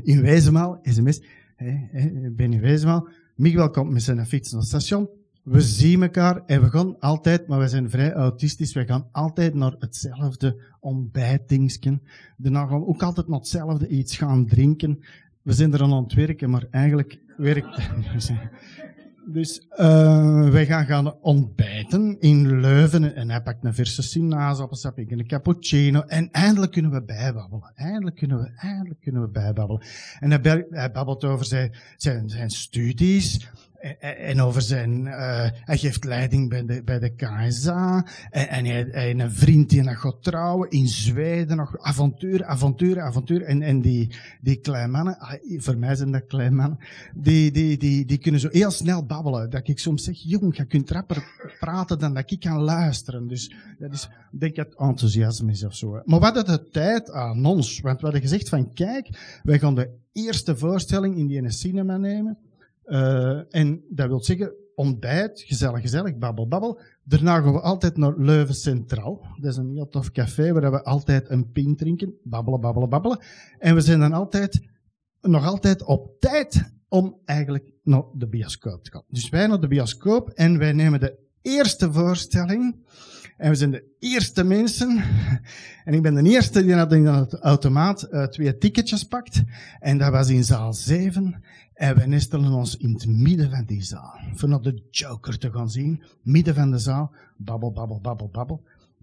in 0.13 0.21
Wezenmaal, 0.21 0.79
sms, 0.83 1.23
ik 1.93 2.37
ben 2.37 2.53
in 2.53 2.61
Wezenmaal. 2.61 3.09
Miguel 3.37 3.71
komt 3.71 3.91
met 3.91 4.03
zijn 4.03 4.27
fiets 4.27 4.51
naar 4.51 4.61
het 4.61 4.69
station. 4.69 5.09
We 5.45 5.61
zien 5.61 6.03
elkaar 6.03 6.43
en 6.47 6.61
we 6.61 6.71
gaan 6.71 6.99
altijd, 7.01 7.47
maar 7.47 7.59
we 7.59 7.69
zijn 7.69 7.91
vrij 7.91 8.13
autistisch, 8.13 8.73
we 8.73 8.85
gaan 8.85 9.09
altijd 9.13 9.55
naar 9.55 9.75
hetzelfde 9.79 10.63
ontbijtdingsken. 10.81 12.03
Daarna 12.37 12.67
gaan 12.67 12.81
we 12.81 12.87
ook 12.87 13.03
altijd 13.03 13.29
naar 13.29 13.39
hetzelfde 13.39 13.89
iets 13.89 14.17
gaan 14.17 14.47
drinken. 14.47 15.05
We 15.43 15.53
zijn 15.53 15.73
er 15.73 15.83
aan 15.83 15.93
het 15.93 16.15
werken, 16.15 16.51
maar 16.51 16.67
eigenlijk 16.71 17.19
werkt 17.37 17.79
Dus 19.27 19.67
uh, 19.77 20.49
wij 20.49 20.67
gaan 20.67 20.85
gaan 20.85 21.21
ontbijten 21.21 22.21
in 22.21 22.61
Leuven 22.61 23.15
en 23.15 23.31
hij 23.31 23.43
pakt 23.43 23.65
een 23.65 23.75
verse 23.75 24.03
sinaasappelsap, 24.03 24.99
ik 24.99 25.11
een 25.11 25.27
cappuccino 25.27 26.01
en 26.01 26.31
eindelijk 26.31 26.73
kunnen 26.73 26.91
we 26.91 27.03
bijbabbelen. 27.03 27.73
Eindelijk 27.75 28.17
kunnen 28.17 28.39
we, 28.39 28.51
eindelijk 28.57 29.01
kunnen 29.01 29.23
we 29.23 29.29
bijbabbelen. 29.29 29.83
En 30.21 30.31
hij, 30.31 30.91
babbelt 30.93 31.25
over 31.25 31.45
zijn, 31.45 31.73
zijn 31.97 32.51
studies 32.51 33.49
En, 34.01 34.41
over 34.41 34.63
zijn, 34.63 35.05
uh, 35.05 35.49
hij 35.51 35.79
geeft 35.79 36.05
leiding 36.05 36.49
bij 36.49 36.65
de, 36.65 36.83
bij 36.83 36.99
de 36.99 37.15
KSA. 37.15 38.07
En, 38.31 38.49
en 38.49 38.65
hij, 38.65 38.89
hij 38.91 39.11
een 39.11 39.33
vriend 39.33 39.71
die 39.71 39.83
nog 39.83 40.01
gaat 40.01 40.23
trouwen 40.23 40.71
in 40.71 40.89
Zweden. 40.89 41.57
Nog 41.57 41.79
avontuur, 41.79 42.45
avontuur, 42.45 43.01
avontuur. 43.01 43.43
En, 43.43 43.63
en 43.63 43.81
die, 43.81 44.17
die 44.41 44.57
kleine 44.57 44.93
mannen, 44.93 45.19
ah, 45.19 45.33
voor 45.57 45.79
mij 45.79 45.95
zijn 45.95 46.13
dat 46.13 46.27
kleine 46.27 46.57
mannen, 46.57 46.79
die, 47.15 47.51
die, 47.51 47.79
die, 47.79 48.05
die 48.05 48.19
kunnen 48.19 48.41
zo 48.41 48.49
heel 48.51 48.71
snel 48.71 49.07
babbelen. 49.07 49.51
Dat 49.51 49.69
ik 49.69 49.79
soms 49.79 50.05
zeg, 50.05 50.17
jong, 50.19 50.57
je 50.57 50.65
kunt 50.65 50.91
rapper 50.91 51.25
praten 51.61 51.99
dan 51.99 52.15
dat 52.15 52.31
ik 52.31 52.41
kan 52.41 52.61
luisteren. 52.61 53.29
Dus 53.29 53.55
dat 53.79 53.93
is, 53.93 54.09
denk 54.31 54.53
ik, 54.53 54.57
het 54.57 54.79
enthousiasme 54.79 55.51
is 55.53 55.65
of 55.65 55.75
zo. 55.75 55.91
Maar 56.05 56.19
we 56.19 56.25
hadden 56.25 56.45
de 56.45 56.69
tijd 56.71 57.11
aan 57.11 57.45
ons. 57.45 57.81
Want 57.81 57.97
we 57.97 58.05
hadden 58.05 58.23
gezegd 58.23 58.49
van, 58.49 58.73
kijk, 58.73 59.41
wij 59.43 59.59
gaan 59.59 59.75
de 59.75 59.91
eerste 60.13 60.57
voorstelling 60.57 61.17
in 61.17 61.27
die 61.27 61.37
ene 61.37 61.51
cinema 61.51 61.97
nemen. 61.97 62.39
Uh, 62.87 63.55
en 63.55 63.85
dat 63.89 64.09
wil 64.09 64.23
zeggen, 64.23 64.55
ontbijt, 64.75 65.43
gezellig, 65.47 65.81
gezellig, 65.81 66.19
babbel, 66.19 66.49
babbel. 66.49 66.81
Daarna 67.05 67.41
gaan 67.41 67.53
we 67.53 67.61
altijd 67.61 67.97
naar 67.97 68.15
Leuven 68.17 68.55
Centraal. 68.55 69.27
Dat 69.41 69.51
is 69.51 69.57
een 69.57 69.75
heel 69.75 69.89
tof 69.89 70.11
café 70.11 70.53
waar 70.53 70.71
we 70.71 70.85
altijd 70.85 71.31
een 71.31 71.51
pint 71.51 71.79
drinken. 71.79 72.15
Babbelen, 72.23 72.61
babbelen, 72.61 72.89
babbelen. 72.89 73.19
En 73.59 73.75
we 73.75 73.81
zijn 73.81 74.01
dan 74.01 74.13
altijd, 74.13 74.69
nog 75.21 75.47
altijd 75.47 75.85
op 75.85 76.21
tijd 76.21 76.73
om 76.89 77.21
eigenlijk 77.25 77.71
naar 77.83 78.05
de 78.15 78.29
bioscoop 78.29 78.85
te 78.85 78.91
gaan. 78.91 79.05
Dus 79.09 79.29
wij 79.29 79.47
naar 79.47 79.61
de 79.61 79.69
bioscoop 79.69 80.29
en 80.29 80.59
wij 80.59 80.73
nemen 80.73 81.01
de 81.01 81.24
eerste 81.45 81.93
voorstelling. 81.93 82.77
En 83.37 83.51
we 83.51 83.57
zijn 83.57 83.71
de 83.71 83.85
eerste 83.99 84.45
mensen. 84.45 85.03
En 85.85 85.95
ik 85.95 86.03
ben 86.03 86.15
de 86.15 86.31
eerste 86.31 86.65
die 86.65 86.75
aan 86.75 87.05
het 87.05 87.35
automaat 87.35 88.09
uh, 88.11 88.25
twee 88.25 88.59
ticketjes 88.59 89.05
pakt. 89.05 89.43
En 89.81 89.99
dat 89.99 90.11
was 90.11 90.29
in 90.29 90.45
zaal 90.45 90.73
7. 90.73 91.43
En 91.75 91.97
wij 91.97 92.07
nestelen 92.07 92.53
ons 92.53 92.77
in 92.77 92.93
het 92.93 93.07
midden 93.07 93.51
van 93.51 93.65
die 93.65 93.83
zaal. 93.83 94.21
Voor 94.35 94.49
naar 94.49 94.63
de 94.63 94.83
Joker 94.91 95.39
te 95.39 95.51
gaan 95.51 95.71
zien. 95.71 96.03
Midden 96.23 96.55
van 96.55 96.71
de 96.71 96.79
zaal. 96.79 97.13
Babbel, 97.37 97.73
babbel, 97.73 98.01
babbel, 98.01 98.29
babbel. 98.29 98.63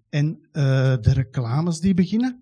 En 0.10 0.28
uh, 0.28 0.64
de 1.02 1.14
reclames 1.14 1.80
die 1.80 1.94
beginnen. 1.94 2.41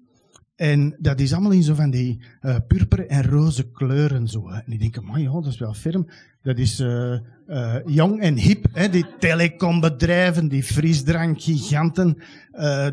En 0.59 0.95
dat 0.97 1.19
is 1.19 1.33
allemaal 1.33 1.51
in 1.51 1.63
zo 1.63 1.73
van 1.73 1.89
die 1.89 2.19
uh, 2.41 2.55
purper 2.67 3.07
en 3.07 3.23
roze 3.23 3.71
kleuren 3.71 4.27
zo. 4.27 4.49
En 4.49 4.71
ik 4.71 4.79
denk, 4.79 5.01
man 5.01 5.21
ja, 5.21 5.31
dat 5.31 5.45
is 5.45 5.57
wel 5.57 5.73
firm. 5.73 6.07
Dat 6.41 6.57
is 6.57 6.79
uh, 6.79 7.19
uh, 7.47 7.75
jong 7.85 8.19
en 8.19 8.37
hip, 8.37 8.65
hè. 8.73 8.89
die 8.89 9.05
telecombedrijven, 9.19 10.47
die 10.47 10.63
frisdrankgiganten, 10.63 12.17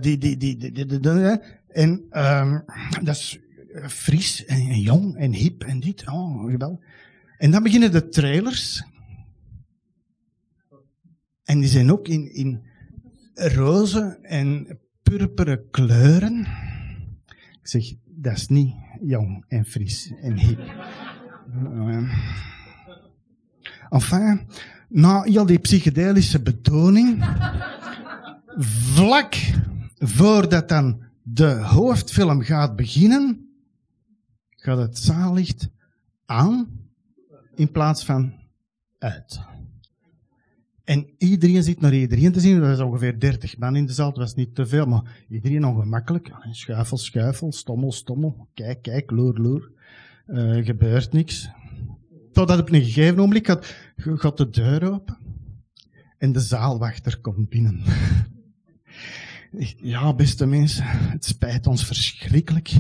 die, 0.00 0.18
die, 0.18 0.37
die, 0.37 0.56
die, 0.56 0.73
die, 0.73 1.00
die, 1.00 1.40
En 1.68 2.04
um, 2.12 2.64
dat 3.02 3.14
is 3.16 3.38
fris 3.82 4.44
en, 4.44 4.68
en, 4.68 4.80
jong 4.80 5.16
en 5.16 5.32
hip 5.32 5.64
en 5.64 5.80
dit. 5.80 6.08
Oh, 6.08 6.50
geweldig. 6.50 6.78
En 7.38 7.50
dan 7.50 7.62
beginnen 7.62 7.92
de 7.92 8.08
trailers. 8.08 8.85
En 11.44 11.61
die 11.61 11.68
zijn 11.68 11.92
ook 11.92 12.08
in, 12.08 12.35
in 12.35 12.62
roze 13.35 14.18
en 14.23 14.78
purperen 15.02 15.70
kleuren. 15.70 16.46
Ik 17.66 17.73
zeg, 17.73 17.94
dat 18.04 18.37
is 18.37 18.49
niet 18.49 18.75
jong 19.00 19.44
en 19.49 19.64
fris 19.64 20.12
en 20.23 20.38
hip. 20.38 20.61
Enfin, 23.90 24.46
na 24.88 25.23
heel 25.23 25.46
die 25.46 25.58
psychedelische 25.58 26.42
betoning, 26.42 27.25
vlak 28.94 29.35
voordat 29.99 30.68
dan 30.68 31.02
de 31.23 31.50
hoofdfilm 31.50 32.42
gaat 32.42 32.76
beginnen, 32.76 33.49
gaat 34.50 34.78
het 34.78 34.99
zaallicht 34.99 35.68
aan 36.26 36.68
in 37.54 37.70
plaats 37.70 38.04
van 38.04 38.32
uit. 38.99 39.40
En 40.87 41.07
iedereen 41.19 41.62
zit 41.62 41.81
naar 41.81 41.95
iedereen 41.95 42.33
te 42.33 42.40
zien. 42.40 42.61
Dat 42.61 42.71
is 42.71 42.81
ongeveer 42.81 43.21
30 43.21 43.59
man 43.59 43.76
in 43.76 43.87
de 43.87 43.93
zaal. 43.93 44.09
Dat 44.09 44.19
was 44.19 44.35
niet 44.35 44.55
te 44.55 44.66
veel, 44.66 44.87
maar 44.87 45.25
iedereen 45.28 45.66
ongemakkelijk. 45.66 46.31
Schuifel, 46.50 46.97
schuifel, 46.97 47.52
stommel, 47.52 47.93
stommel. 47.93 48.49
Kijk, 48.55 48.83
kijk, 48.83 49.11
loer, 49.11 49.35
loer. 49.35 49.71
Uh, 50.26 50.64
gebeurt 50.64 51.12
niks. 51.12 51.49
Totdat 52.33 52.61
op 52.61 52.73
een 52.73 52.83
gegeven 52.83 53.16
moment 53.16 53.47
gaat, 53.47 53.76
gaat 53.97 54.37
de 54.37 54.50
deur 54.50 54.93
open. 54.93 55.19
En 56.19 56.33
de 56.33 56.40
zaalwachter 56.40 57.21
komt 57.21 57.49
binnen. 57.49 57.83
ja, 59.92 60.14
beste 60.14 60.46
mensen, 60.46 60.85
het 60.87 61.25
spijt 61.25 61.66
ons 61.66 61.85
verschrikkelijk. 61.87 62.72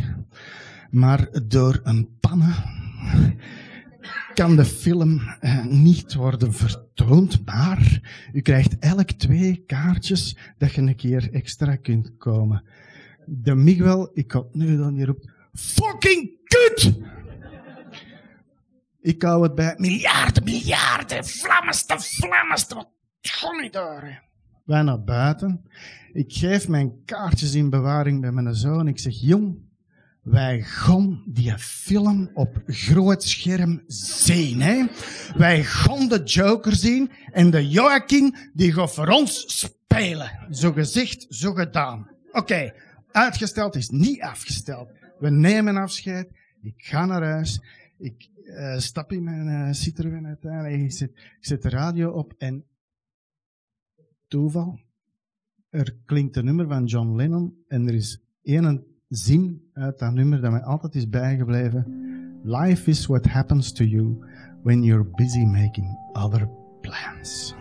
Maar 0.90 1.28
door 1.46 1.80
een 1.82 2.08
pannen 2.20 2.54
kan 4.36 4.56
de 4.56 4.64
film 4.64 5.20
uh, 5.40 5.64
niet 5.64 6.14
worden 6.14 6.52
vertoond, 6.52 7.44
maar 7.44 8.00
u 8.32 8.40
krijgt 8.40 8.78
elk 8.78 9.10
twee 9.10 9.64
kaartjes 9.66 10.36
dat 10.58 10.72
je 10.72 10.80
een 10.80 10.96
keer 10.96 11.32
extra 11.32 11.76
kunt 11.76 12.16
komen. 12.18 12.64
De 13.26 13.54
Miguel, 13.54 14.10
ik 14.14 14.32
had 14.32 14.54
nu 14.54 14.76
dan 14.76 14.94
die 14.94 15.04
roept, 15.04 15.30
fucking 15.52 16.30
kut! 16.44 16.92
Ik 19.00 19.22
hou 19.22 19.42
het 19.42 19.54
bij 19.54 19.74
miljarden, 19.76 20.44
miljarden, 20.44 21.24
vlammenste, 21.24 21.94
vlammenste, 21.98 22.74
wat 22.74 22.88
gewoon 23.20 23.62
niet 23.62 23.72
door. 23.72 24.22
Wij 24.64 24.82
naar 24.82 25.04
buiten. 25.04 25.64
Ik 26.12 26.32
geef 26.32 26.68
mijn 26.68 27.04
kaartjes 27.04 27.54
in 27.54 27.70
bewaring 27.70 28.20
bij 28.20 28.32
mijn 28.32 28.54
zoon. 28.54 28.88
Ik 28.88 28.98
zeg, 28.98 29.20
jong, 29.20 29.65
wij 30.26 30.62
gaan 30.62 31.22
die 31.26 31.58
film 31.58 32.30
op 32.34 32.62
groot 32.66 33.22
scherm 33.22 33.82
zien. 33.86 34.60
Hè? 34.60 34.86
Wij 35.36 35.64
gaan 35.64 36.08
de 36.08 36.22
Joker 36.22 36.74
zien 36.74 37.10
en 37.32 37.50
de 37.50 37.68
Joaquin 37.68 38.36
die 38.52 38.72
gaat 38.72 38.94
voor 38.94 39.08
ons 39.08 39.60
spelen. 39.60 40.46
Zo 40.50 40.72
gezegd, 40.72 41.26
zo 41.28 41.52
gedaan. 41.52 42.10
Oké, 42.32 42.72
uitgesteld 43.10 43.74
is 43.74 43.88
niet 43.88 44.20
afgesteld. 44.20 44.90
We 45.18 45.30
nemen 45.30 45.76
afscheid. 45.76 46.28
Ik 46.62 46.84
ga 46.84 47.06
naar 47.06 47.22
huis. 47.22 47.60
Ik 47.98 48.28
uh, 48.44 48.78
stap 48.78 49.12
in 49.12 49.24
mijn 49.24 49.46
uh, 49.46 49.72
Citroën 49.72 50.26
uiteindelijk. 50.26 50.82
Ik 50.82 50.92
zet, 50.92 51.10
ik 51.10 51.36
zet 51.40 51.62
de 51.62 51.68
radio 51.68 52.10
op 52.10 52.34
en 52.38 52.64
toeval. 54.28 54.80
Er 55.70 55.96
klinkt 56.04 56.36
een 56.36 56.44
nummer 56.44 56.68
van 56.68 56.84
John 56.84 57.16
Lennon 57.16 57.64
en 57.68 57.88
er 57.88 57.94
is 57.94 58.20
één 58.42 58.95
zin 59.08 59.62
uit 59.72 59.98
dat 59.98 60.12
nummer 60.12 60.40
dat 60.40 60.50
mij 60.50 60.62
altijd 60.62 60.94
is 60.94 61.08
bijgebleven. 61.08 61.86
Life 62.42 62.90
is 62.90 63.06
what 63.06 63.26
happens 63.26 63.72
to 63.72 63.84
you 63.84 64.24
when 64.62 64.82
you're 64.82 65.04
busy 65.14 65.44
making 65.44 65.98
other 66.12 66.48
plans. 66.80 67.54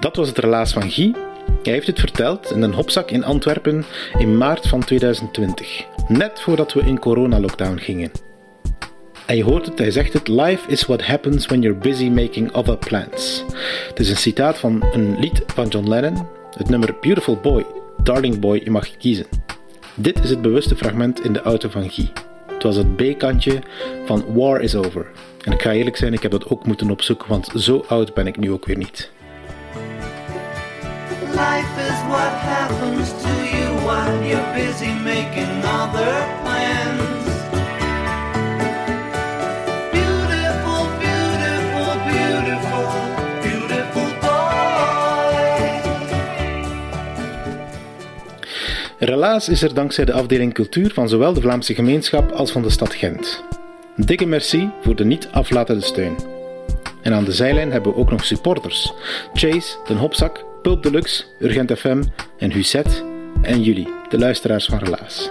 Dat 0.00 0.16
was 0.16 0.28
het 0.28 0.38
relaas 0.38 0.72
van 0.72 0.90
Guy. 0.90 1.14
Hij 1.62 1.72
heeft 1.72 1.86
het 1.86 2.00
verteld 2.00 2.50
in 2.50 2.62
een 2.62 2.72
hopzak 2.72 3.10
in 3.10 3.24
Antwerpen 3.24 3.84
in 4.18 4.36
maart 4.36 4.68
van 4.68 4.84
2020 4.84 5.91
net 6.08 6.40
voordat 6.40 6.72
we 6.72 6.80
in 6.80 6.98
coronalockdown 6.98 7.76
gingen. 7.76 8.10
En 9.26 9.36
je 9.36 9.44
hoort 9.44 9.66
het, 9.66 9.78
hij 9.78 9.90
zegt 9.90 10.12
het: 10.12 10.28
Life 10.28 10.70
is 10.70 10.86
what 10.86 11.06
happens 11.06 11.46
when 11.46 11.60
you're 11.60 11.78
busy 11.78 12.08
making 12.08 12.52
other 12.52 12.76
plans. 12.76 13.44
Het 13.88 14.00
is 14.00 14.10
een 14.10 14.16
citaat 14.16 14.58
van 14.58 14.84
een 14.92 15.18
lied 15.18 15.42
van 15.46 15.68
John 15.68 15.88
Lennon, 15.88 16.26
het 16.56 16.68
nummer 16.68 16.96
Beautiful 17.00 17.36
Boy, 17.36 17.66
Darling 18.02 18.38
Boy, 18.38 18.60
je 18.64 18.70
mag 18.70 18.96
kiezen. 18.96 19.26
Dit 19.94 20.24
is 20.24 20.30
het 20.30 20.42
bewuste 20.42 20.76
fragment 20.76 21.24
in 21.24 21.32
de 21.32 21.42
auto 21.42 21.68
van 21.68 21.90
Guy. 21.90 22.12
Het 22.46 22.62
was 22.62 22.76
het 22.76 22.96
B-kantje 22.96 23.58
van 24.04 24.24
War 24.34 24.60
is 24.60 24.74
Over. 24.74 25.06
En 25.44 25.52
ik 25.52 25.62
ga 25.62 25.72
eerlijk 25.72 25.96
zijn, 25.96 26.12
ik 26.12 26.22
heb 26.22 26.30
dat 26.30 26.48
ook 26.48 26.66
moeten 26.66 26.90
opzoeken, 26.90 27.28
want 27.28 27.48
zo 27.56 27.84
oud 27.88 28.14
ben 28.14 28.26
ik 28.26 28.36
nu 28.36 28.52
ook 28.52 28.66
weer 28.66 28.76
niet. 28.76 29.10
Life 31.30 31.80
is 31.80 31.98
what 32.08 32.32
happens 32.32 33.10
to 33.22 33.28
you 33.28 33.84
while 33.84 34.28
you're 34.28 34.52
busy 34.54 34.92
making 35.04 35.31
Relaas 49.04 49.48
is 49.48 49.62
er 49.62 49.74
dankzij 49.74 50.04
de 50.04 50.12
afdeling 50.12 50.54
cultuur 50.54 50.92
van 50.92 51.08
zowel 51.08 51.32
de 51.32 51.40
Vlaamse 51.40 51.74
gemeenschap 51.74 52.30
als 52.32 52.50
van 52.50 52.62
de 52.62 52.70
stad 52.70 52.94
Gent. 52.94 53.44
Dikke 53.96 54.26
merci 54.26 54.70
voor 54.82 54.96
de 54.96 55.04
niet 55.04 55.28
aflatende 55.32 55.82
steun. 55.82 56.16
En 57.00 57.12
aan 57.12 57.24
de 57.24 57.32
zijlijn 57.32 57.72
hebben 57.72 57.92
we 57.92 57.98
ook 57.98 58.10
nog 58.10 58.24
supporters. 58.24 58.92
Chase, 59.34 59.76
Den 59.86 59.96
Hopzak, 59.96 60.44
Pulp 60.62 60.82
Deluxe, 60.82 61.24
Urgent 61.38 61.78
FM 61.78 62.02
en 62.38 62.52
Husset 62.52 63.04
en 63.42 63.62
jullie, 63.62 63.88
de 64.08 64.18
luisteraars 64.18 64.66
van 64.66 64.78
Relaas. 64.78 65.30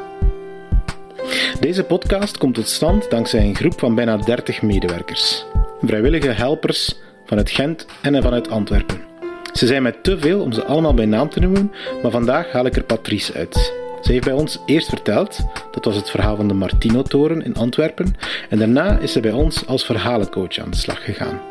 Deze 1.59 1.83
podcast 1.83 2.37
komt 2.37 2.55
tot 2.55 2.67
stand 2.67 3.09
dankzij 3.09 3.41
een 3.41 3.55
groep 3.55 3.79
van 3.79 3.95
bijna 3.95 4.17
30 4.17 4.61
medewerkers. 4.61 5.45
Vrijwillige 5.81 6.31
helpers 6.31 6.95
vanuit 7.25 7.49
Gent 7.49 7.85
en 8.01 8.23
vanuit 8.23 8.49
Antwerpen. 8.49 9.10
Ze 9.53 9.67
zijn 9.67 9.81
mij 9.81 9.95
te 10.01 10.19
veel 10.19 10.41
om 10.41 10.51
ze 10.51 10.65
allemaal 10.65 10.93
bij 10.93 11.05
naam 11.05 11.29
te 11.29 11.39
noemen, 11.39 11.71
maar 12.01 12.11
vandaag 12.11 12.51
haal 12.51 12.65
ik 12.65 12.75
er 12.75 12.83
Patrice 12.83 13.33
uit. 13.33 13.73
Ze 14.01 14.11
heeft 14.11 14.23
bij 14.23 14.33
ons 14.33 14.59
eerst 14.65 14.89
verteld, 14.89 15.39
dat 15.71 15.85
was 15.85 15.95
het 15.95 16.09
verhaal 16.09 16.35
van 16.35 16.47
de 16.47 16.53
Martino-toren 16.53 17.43
in 17.43 17.55
Antwerpen, 17.55 18.15
en 18.49 18.57
daarna 18.57 18.97
is 18.97 19.11
ze 19.11 19.19
bij 19.19 19.31
ons 19.31 19.67
als 19.67 19.85
verhalencoach 19.85 20.57
aan 20.57 20.69
de 20.69 20.77
slag 20.77 21.03
gegaan. 21.03 21.41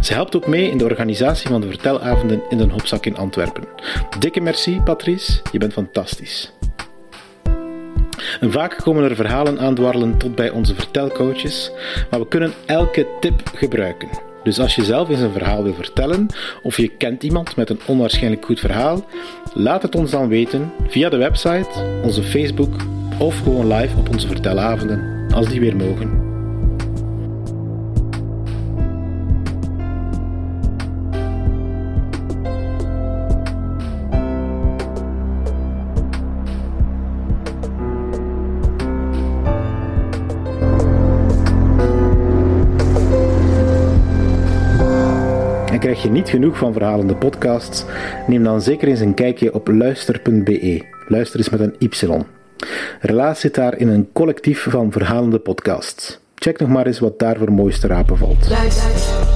Ze 0.00 0.12
helpt 0.12 0.36
ook 0.36 0.46
mee 0.46 0.70
in 0.70 0.78
de 0.78 0.84
organisatie 0.84 1.48
van 1.48 1.60
de 1.60 1.66
vertelavonden 1.66 2.42
in 2.48 2.58
Den 2.58 2.70
Hopzak 2.70 3.06
in 3.06 3.16
Antwerpen. 3.16 3.64
Dikke 4.18 4.40
merci, 4.40 4.80
Patrice, 4.80 5.40
je 5.52 5.58
bent 5.58 5.72
fantastisch. 5.72 6.52
Vaak 8.40 8.76
komen 8.76 9.04
er 9.04 9.16
verhalen 9.16 9.58
aandwarrelen 9.58 10.18
tot 10.18 10.34
bij 10.34 10.50
onze 10.50 10.74
vertelcoaches, 10.74 11.72
maar 12.10 12.20
we 12.20 12.28
kunnen 12.28 12.52
elke 12.66 13.06
tip 13.20 13.50
gebruiken. 13.54 14.08
Dus 14.42 14.60
als 14.60 14.74
je 14.74 14.84
zelf 14.84 15.08
eens 15.08 15.20
een 15.20 15.32
verhaal 15.32 15.62
wil 15.62 15.74
vertellen, 15.74 16.26
of 16.62 16.76
je 16.76 16.88
kent 16.88 17.22
iemand 17.22 17.56
met 17.56 17.70
een 17.70 17.80
onwaarschijnlijk 17.86 18.44
goed 18.44 18.60
verhaal, 18.60 19.04
laat 19.52 19.82
het 19.82 19.94
ons 19.94 20.10
dan 20.10 20.28
weten 20.28 20.72
via 20.88 21.08
de 21.08 21.16
website, 21.16 22.00
onze 22.02 22.22
Facebook 22.22 22.74
of 23.18 23.38
gewoon 23.38 23.72
live 23.72 23.96
op 23.96 24.08
onze 24.08 24.26
vertelavonden, 24.26 25.26
als 25.34 25.48
die 25.48 25.60
weer 25.60 25.76
mogen. 25.76 26.29
Krijg 45.90 46.04
je 46.04 46.10
niet 46.10 46.28
genoeg 46.28 46.58
van 46.58 46.72
verhalende 46.72 47.14
podcasts? 47.14 47.84
Neem 48.26 48.44
dan 48.44 48.62
zeker 48.62 48.88
eens 48.88 49.00
een 49.00 49.14
kijkje 49.14 49.54
op 49.54 49.68
luister.be. 49.68 50.84
Luister 51.08 51.40
is 51.40 51.48
met 51.48 51.60
een 51.60 51.74
Y. 51.78 51.88
Relaas 53.00 53.40
zit 53.40 53.54
daar 53.54 53.78
in 53.78 53.88
een 53.88 54.08
collectief 54.12 54.66
van 54.68 54.92
verhalende 54.92 55.38
podcasts. 55.38 56.20
Check 56.34 56.58
nog 56.58 56.68
maar 56.68 56.86
eens 56.86 56.98
wat 56.98 57.18
daar 57.18 57.36
voor 57.36 57.52
mooiste 57.52 57.86
rapen 57.86 58.16
valt. 58.16 58.48
Luister. 58.48 59.29